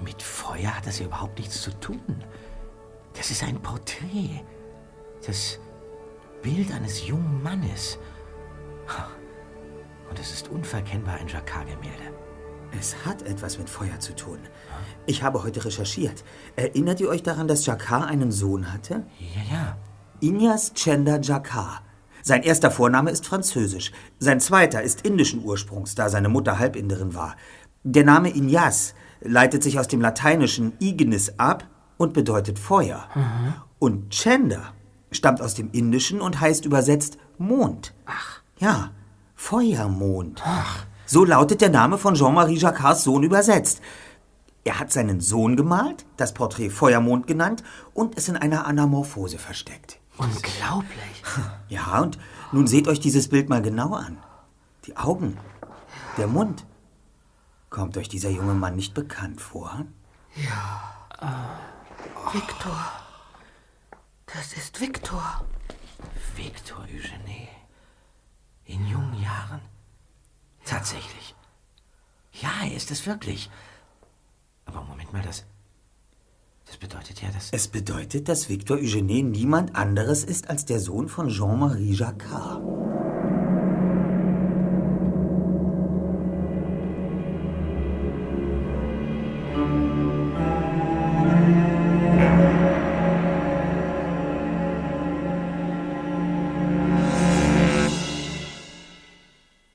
[0.00, 2.24] Mit Feuer hat das ja überhaupt nichts zu tun.
[3.12, 4.42] Das ist ein Porträt.
[5.26, 5.60] Das
[6.40, 7.98] Bild eines jungen Mannes.
[10.08, 12.21] Und es ist unverkennbar ein Jacquard-Gemälde.
[12.78, 14.38] Es hat etwas mit Feuer zu tun.
[15.06, 16.24] Ich habe heute recherchiert.
[16.56, 19.04] Erinnert ihr euch daran, dass Jacquard einen Sohn hatte?
[19.18, 19.76] Ja, ja.
[20.20, 21.82] Inyas Chenda Jacquard.
[22.22, 23.90] Sein erster Vorname ist französisch.
[24.18, 27.36] Sein zweiter ist indischen Ursprungs, da seine Mutter Halbinderin war.
[27.82, 31.66] Der Name Ignaz leitet sich aus dem lateinischen Ignis ab
[31.96, 33.08] und bedeutet Feuer.
[33.80, 34.72] Und Chanda
[35.10, 37.92] stammt aus dem Indischen und heißt übersetzt Mond.
[38.06, 38.40] Ach.
[38.58, 38.92] Ja,
[39.34, 40.40] Feuermond.
[40.44, 40.86] Ach.
[41.12, 43.82] So lautet der Name von Jean-Marie Jacquards Sohn übersetzt.
[44.64, 49.98] Er hat seinen Sohn gemalt, das Porträt Feuermond genannt und es in einer Anamorphose versteckt.
[50.16, 51.22] Unglaublich.
[51.68, 52.18] Ja, und
[52.50, 54.16] nun seht euch dieses Bild mal genau an.
[54.86, 55.36] Die Augen,
[56.16, 56.64] der Mund.
[57.68, 59.84] Kommt euch dieser junge Mann nicht bekannt vor?
[60.34, 60.94] Ja.
[62.32, 62.90] Victor.
[64.24, 65.44] Das ist Victor.
[66.36, 67.48] Victor Eugenie.
[68.64, 69.71] In jungen Jahren.
[70.64, 71.34] Tatsächlich.
[72.32, 73.50] Ja, er ist es wirklich.
[74.64, 75.44] Aber Moment mal, das.
[76.66, 77.50] Das bedeutet ja, dass.
[77.52, 82.62] Es bedeutet, dass Victor Eugenie niemand anderes ist als der Sohn von Jean-Marie Jacquard.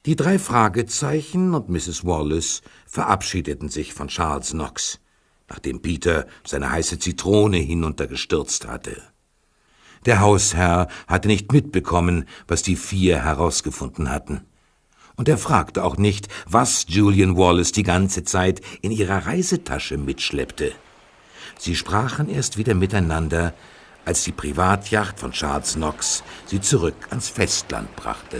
[0.07, 2.05] Die drei Fragezeichen und Mrs.
[2.05, 5.01] Wallace verabschiedeten sich von Charles Knox,
[5.49, 9.01] nachdem Peter seine heiße Zitrone hinuntergestürzt hatte.
[10.05, 14.45] Der Hausherr hatte nicht mitbekommen, was die vier herausgefunden hatten.
[15.17, 20.71] Und er fragte auch nicht, was Julian Wallace die ganze Zeit in ihrer Reisetasche mitschleppte.
[21.59, 23.53] Sie sprachen erst wieder miteinander,
[24.05, 28.39] als die Privatjacht von Charles Knox sie zurück ans Festland brachte.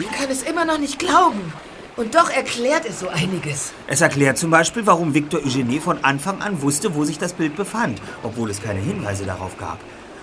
[0.00, 1.52] Ich kann es immer noch nicht glauben.
[1.96, 3.72] Und doch erklärt es so einiges.
[3.86, 7.56] Es erklärt zum Beispiel, warum Victor Eugenie von Anfang an wusste, wo sich das Bild
[7.56, 9.78] befand, obwohl es keine Hinweise darauf gab.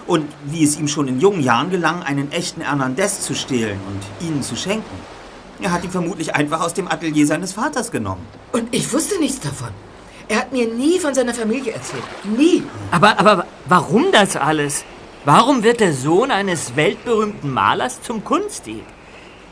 [0.08, 4.28] Und wie es ihm schon in jungen Jahren gelang, einen echten Hernandez zu stehlen und
[4.28, 4.98] ihnen zu schenken.
[5.62, 8.26] Er hat ihn vermutlich einfach aus dem Atelier seines Vaters genommen.
[8.54, 9.70] Und ich wusste nichts davon.
[10.30, 12.04] Er hat mir nie von seiner Familie erzählt.
[12.24, 12.64] Nie.
[12.90, 14.86] Aber, aber warum das alles?
[15.26, 18.84] Warum wird der Sohn eines weltberühmten Malers zum Kunstdieb?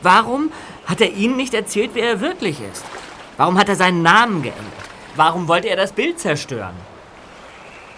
[0.05, 0.51] Warum
[0.85, 2.85] hat er Ihnen nicht erzählt, wer er wirklich ist?
[3.37, 4.85] Warum hat er seinen Namen geändert?
[5.15, 6.75] Warum wollte er das Bild zerstören?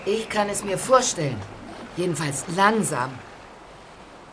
[0.06, 1.42] Ich kann es mir vorstellen.
[1.98, 3.12] Jedenfalls langsam.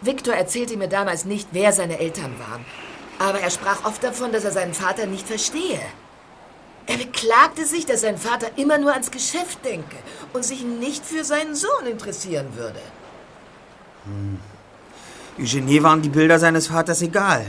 [0.02, 2.64] Victor erzählte mir damals nicht, wer seine Eltern waren.
[3.18, 5.80] Aber er sprach oft davon, dass er seinen Vater nicht verstehe.
[6.86, 9.96] Er beklagte sich, dass sein Vater immer nur ans Geschäft denke
[10.32, 12.82] und sich nicht für seinen Sohn interessieren würde.
[15.40, 17.44] Eugenie waren die Bilder seines Vaters egal.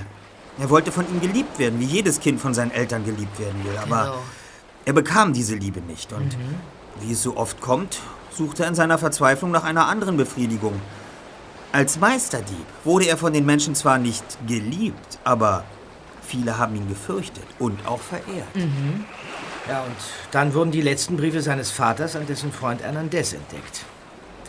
[0.60, 3.78] Er wollte von ihm geliebt werden, wie jedes Kind von seinen Eltern geliebt werden will.
[3.78, 4.18] Aber Genau.
[4.86, 6.14] er bekam diese Liebe nicht.
[6.14, 6.38] Und
[7.02, 8.00] wie es so oft kommt,
[8.32, 10.80] suchte er in seiner Verzweiflung nach einer anderen Befriedigung.
[11.72, 15.66] Als Meisterdieb wurde er von den Menschen zwar nicht geliebt, aber
[16.26, 18.48] viele haben ihn gefürchtet und auch verehrt.
[19.68, 19.96] Ja, und
[20.32, 23.84] dann wurden die letzten Briefe seines Vaters an dessen Freund Hernandez entdeckt.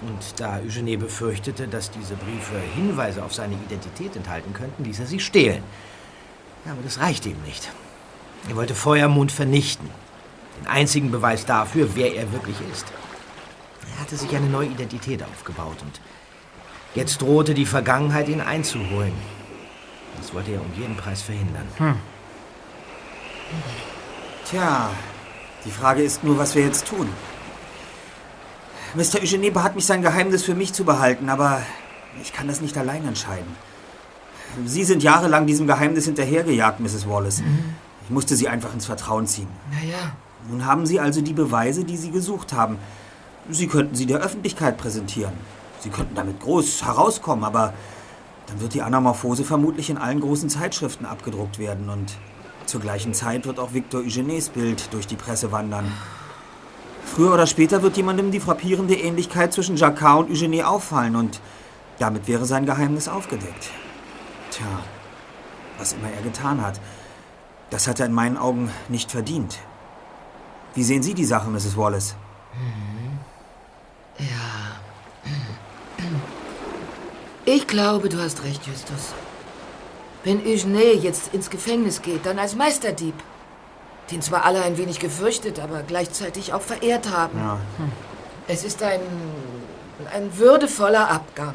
[0.03, 5.07] Und da Eugenie befürchtete, dass diese Briefe Hinweise auf seine Identität enthalten könnten, ließ er
[5.07, 5.63] sie stehlen.
[6.67, 7.71] Ja, aber das reichte ihm nicht.
[8.49, 9.89] Er wollte Feuermond vernichten.
[10.61, 12.87] Den einzigen Beweis dafür, wer er wirklich ist.
[13.95, 16.01] Er hatte sich eine neue Identität aufgebaut und
[16.95, 19.13] jetzt drohte die Vergangenheit, ihn einzuholen.
[20.17, 21.69] Das wollte er um jeden Preis verhindern.
[24.51, 24.91] Tja,
[25.65, 27.09] die Frage ist nur, was wir jetzt tun.
[28.95, 29.21] Mr.
[29.21, 31.63] Eugenie bat mich, sein Geheimnis für mich zu behalten, aber
[32.23, 33.55] ich kann das nicht allein entscheiden.
[34.65, 37.09] Sie sind jahrelang diesem Geheimnis hinterhergejagt, Mrs.
[37.09, 37.43] Wallace.
[38.05, 39.49] Ich musste Sie einfach ins Vertrauen ziehen.
[39.71, 40.17] Naja,
[40.49, 42.79] Nun haben Sie also die Beweise, die Sie gesucht haben.
[43.51, 45.33] Sie könnten sie der Öffentlichkeit präsentieren.
[45.81, 47.75] Sie könnten damit groß herauskommen, aber
[48.47, 52.17] dann wird die Anamorphose vermutlich in allen großen Zeitschriften abgedruckt werden und
[52.67, 55.93] zur gleichen Zeit wird auch Victor Eugenies Bild durch die Presse wandern.
[57.05, 61.41] Früher oder später wird jemandem die frappierende Ähnlichkeit zwischen Jacquard und Eugenie auffallen und
[61.99, 63.71] damit wäre sein Geheimnis aufgedeckt.
[64.57, 64.83] Tja,
[65.77, 66.81] was immer er getan hat,
[67.69, 69.59] das hat er in meinen Augen nicht verdient.
[70.75, 71.77] Wie sehen Sie die Sache, Mrs.
[71.77, 72.17] Wallace?
[77.45, 79.13] ich glaube, du hast recht, Justus.
[80.25, 83.15] Wenn Eugene jetzt ins Gefängnis geht, dann als Meisterdieb.
[84.11, 87.39] Den zwar alle ein wenig gefürchtet, aber gleichzeitig auch verehrt haben.
[87.39, 87.59] Ja.
[88.49, 89.01] Es ist ein,
[90.15, 91.55] ein würdevoller Abgang.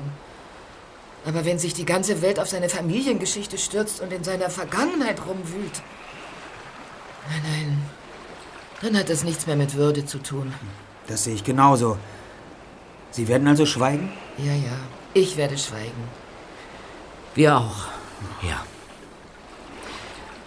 [1.26, 5.82] Aber wenn sich die ganze Welt auf seine Familiengeschichte stürzt und in seiner Vergangenheit rumwühlt,
[7.30, 7.82] nein, nein,
[8.82, 10.54] dann hat das nichts mehr mit Würde zu tun.
[11.08, 11.98] Das sehe ich genauso.
[13.12, 14.12] Sie werden also schweigen?
[14.38, 14.78] Ja, ja.
[15.14, 16.08] Ich werde schweigen.
[17.36, 17.88] Wir auch.
[18.42, 18.66] Ja.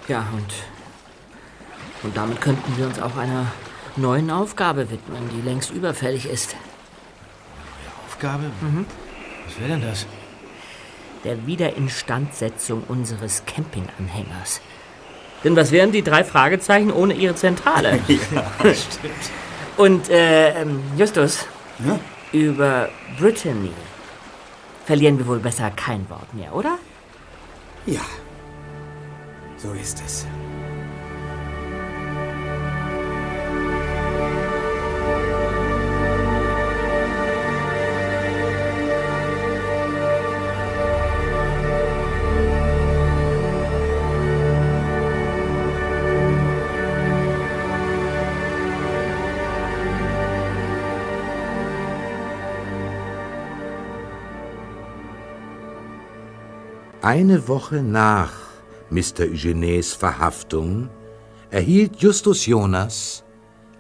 [0.09, 0.53] Ja, und.
[2.03, 3.47] Und damit könnten wir uns auch einer
[3.97, 6.57] neuen Aufgabe widmen, die längst überfällig ist.
[8.07, 8.51] Aufgabe?
[8.61, 8.87] Mhm.
[9.47, 10.07] Was wäre denn das?
[11.25, 14.61] Der Wiederinstandsetzung unseres Campinganhängers.
[15.43, 17.99] Denn was wären die drei Fragezeichen ohne ihre Zentrale?
[18.09, 19.15] ja, stimmt.
[19.77, 21.47] Und, äh, ähm, Justus,
[21.85, 21.99] Ja?
[22.33, 23.73] über Brittany
[24.87, 26.79] verlieren wir wohl besser kein Wort mehr, oder?
[27.87, 28.01] Ja.
[29.57, 30.27] So ist es.
[57.05, 58.33] Eine Woche nach
[58.89, 59.25] Mr.
[59.31, 60.89] Eugenets Verhaftung
[61.51, 63.23] erhielt Justus Jonas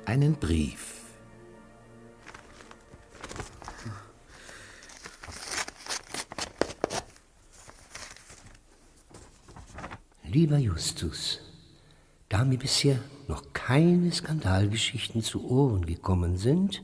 [0.04, 1.00] einen Brief.
[10.24, 11.40] Lieber Justus,
[12.28, 16.82] da mir bisher noch keine Skandalgeschichten zu Ohren gekommen sind,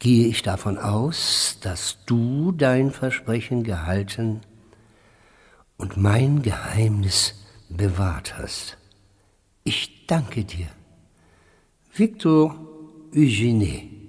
[0.00, 4.42] gehe ich davon aus, dass du dein Versprechen gehalten
[5.80, 7.34] und mein Geheimnis
[7.70, 8.76] bewahrt hast.
[9.64, 10.66] Ich danke dir.
[11.92, 12.54] Victor
[13.14, 13.99] Eugenie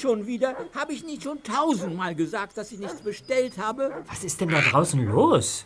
[0.00, 0.54] schon wieder?
[0.74, 3.92] Habe ich nicht schon tausendmal gesagt, dass ich nichts bestellt habe?
[4.08, 5.64] Was ist denn da draußen los?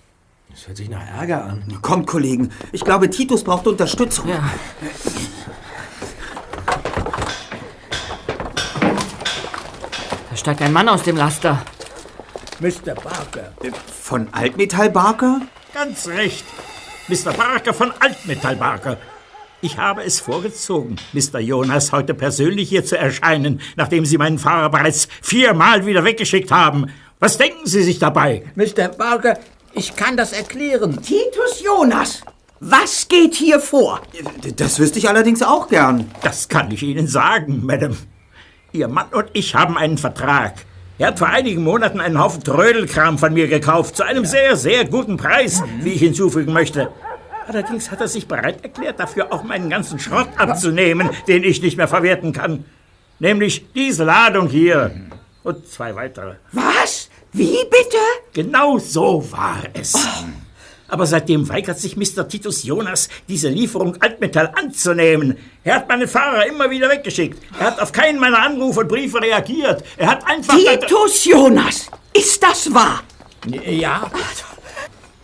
[0.50, 1.78] Das hört sich nach Ärger an.
[1.80, 2.50] Kommt, Kollegen.
[2.72, 4.28] Ich glaube, Titus braucht Unterstützung.
[4.28, 4.50] Ja.
[10.30, 11.62] Da steigt ein Mann aus dem Laster.
[12.60, 12.94] Mr.
[12.94, 13.52] Barker.
[14.02, 15.40] Von Altmetall Barker?
[15.72, 16.44] Ganz recht.
[17.08, 17.32] Mr.
[17.32, 18.98] Barker von Altmetall Barker.
[19.64, 21.38] Ich habe es vorgezogen, Mr.
[21.38, 26.86] Jonas heute persönlich hier zu erscheinen, nachdem Sie meinen Fahrer bereits viermal wieder weggeschickt haben.
[27.20, 28.42] Was denken Sie sich dabei?
[28.56, 28.88] Mr.
[28.88, 29.38] Barker,
[29.72, 31.00] ich kann das erklären.
[31.00, 32.22] Titus Jonas,
[32.58, 34.00] was geht hier vor?
[34.56, 36.10] Das wüsste ich allerdings auch gern.
[36.22, 37.96] Das kann ich Ihnen sagen, Madame.
[38.72, 40.54] Ihr Mann und ich haben einen Vertrag.
[40.98, 44.86] Er hat vor einigen Monaten einen Haufen Trödelkram von mir gekauft, zu einem sehr, sehr
[44.86, 46.90] guten Preis, wie ich hinzufügen möchte.
[47.46, 51.76] Allerdings hat er sich bereit erklärt, dafür auch meinen ganzen Schrott abzunehmen, den ich nicht
[51.76, 52.64] mehr verwerten kann.
[53.18, 54.90] Nämlich diese Ladung hier
[55.42, 56.34] und zwei weitere.
[56.52, 57.08] Was?
[57.32, 57.98] Wie bitte?
[58.32, 59.94] Genau so war es.
[60.88, 62.28] Aber seitdem weigert sich Mr.
[62.28, 65.38] Titus Jonas, diese Lieferung Altmetall anzunehmen.
[65.64, 67.42] Er hat meinen Fahrer immer wieder weggeschickt.
[67.58, 69.82] Er hat auf keinen meiner Anrufe und Briefe reagiert.
[69.96, 70.54] Er hat einfach...
[70.54, 73.02] Titus Jonas, ist das wahr?
[73.64, 74.10] Ja.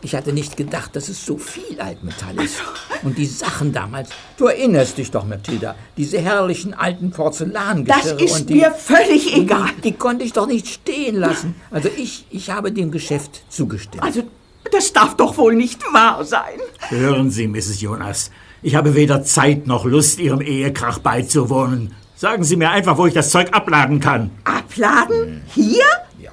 [0.00, 2.56] Ich hatte nicht gedacht, dass es so viel Altmetall ist.
[3.02, 4.10] Und die Sachen damals.
[4.36, 5.74] Du erinnerst dich doch, Mathilda.
[5.96, 8.16] Diese herrlichen alten Porzellangeschirre.
[8.16, 9.70] Das ist und die, mir völlig egal.
[9.78, 11.56] Die, die konnte ich doch nicht stehen lassen.
[11.70, 14.02] Also ich, ich habe dem Geschäft zugestimmt.
[14.02, 14.22] Also,
[14.70, 16.60] das darf doch wohl nicht wahr sein.
[16.88, 17.80] Hören Sie, Mrs.
[17.80, 18.30] Jonas.
[18.62, 21.94] Ich habe weder Zeit noch Lust, Ihrem Ehekrach beizuwohnen.
[22.14, 24.30] Sagen Sie mir einfach, wo ich das Zeug abladen kann.
[24.44, 25.42] Abladen?
[25.54, 25.84] Hier?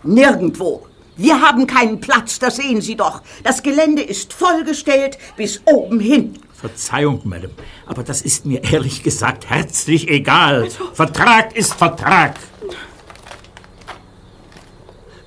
[0.04, 0.86] Nirgendwo.
[1.18, 3.22] Wir haben keinen Platz, das sehen Sie doch.
[3.44, 6.40] Das Gelände ist vollgestellt bis oben hin.
[6.54, 7.54] Verzeihung, Madame,
[7.86, 10.70] aber das ist mir ehrlich gesagt herzlich egal.
[10.94, 12.36] Vertrag ist Vertrag.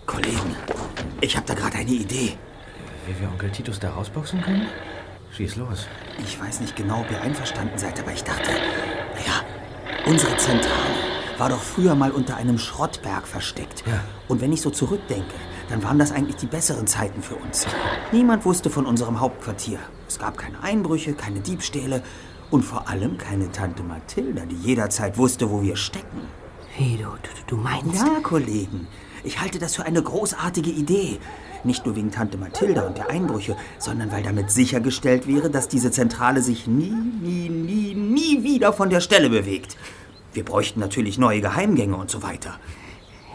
[0.05, 0.57] Kollegen,
[1.21, 2.37] ich habe da gerade eine Idee.
[3.07, 4.67] Wie wir Onkel Titus da rausboxen können?
[5.37, 5.87] Schieß los.
[6.19, 9.43] Ich weiß nicht genau, ob ihr einverstanden seid, aber ich dachte, naja,
[10.07, 13.85] unsere Zentrale war doch früher mal unter einem Schrottberg versteckt.
[13.87, 14.01] Ja.
[14.27, 15.35] Und wenn ich so zurückdenke,
[15.69, 17.67] dann waren das eigentlich die besseren Zeiten für uns.
[18.13, 19.79] Niemand wusste von unserem Hauptquartier.
[20.07, 22.03] Es gab keine Einbrüche, keine Diebstähle
[22.51, 26.23] und vor allem keine Tante Mathilda, die jederzeit wusste, wo wir stecken.
[26.77, 28.07] Wie, du, du, du meinst?
[28.07, 28.87] Ja, Kollegen.
[29.25, 31.19] Ich halte das für eine großartige Idee.
[31.65, 35.91] Nicht nur wegen Tante Mathilda und der Einbrüche, sondern weil damit sichergestellt wäre, dass diese
[35.91, 39.77] Zentrale sich nie, nie, nie, nie wieder von der Stelle bewegt.
[40.33, 42.61] Wir bräuchten natürlich neue Geheimgänge und so weiter.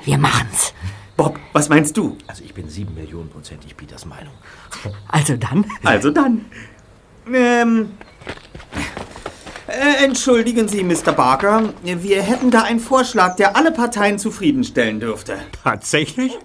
[0.05, 0.73] Wir machen's.
[1.15, 2.17] Bob, was meinst du?
[2.27, 4.33] Also ich bin sieben Millionen prozentig Peters Meinung.
[5.07, 5.65] Also dann?
[5.83, 6.45] Also dann.
[7.31, 7.91] Ähm.
[9.67, 11.13] Äh, entschuldigen Sie, Mr.
[11.13, 11.73] Barker.
[11.83, 15.37] Wir hätten da einen Vorschlag, der alle Parteien zufriedenstellen dürfte.
[15.63, 16.37] Tatsächlich?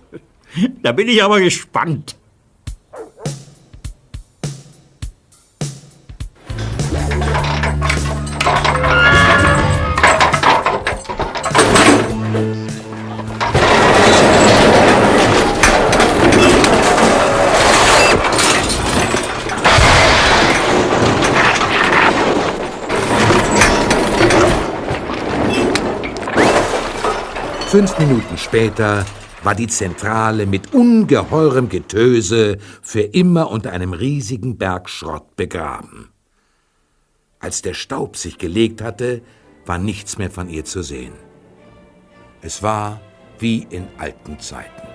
[0.83, 2.17] Da bin ich aber gespannt.
[27.79, 29.07] Fünf Minuten später
[29.45, 36.09] war die Zentrale mit ungeheurem Getöse für immer unter einem riesigen Berg Schrott begraben.
[37.39, 39.23] Als der Staub sich gelegt hatte,
[39.65, 41.13] war nichts mehr von ihr zu sehen.
[42.43, 43.01] Es war
[43.39, 44.89] wie in alten Zeiten.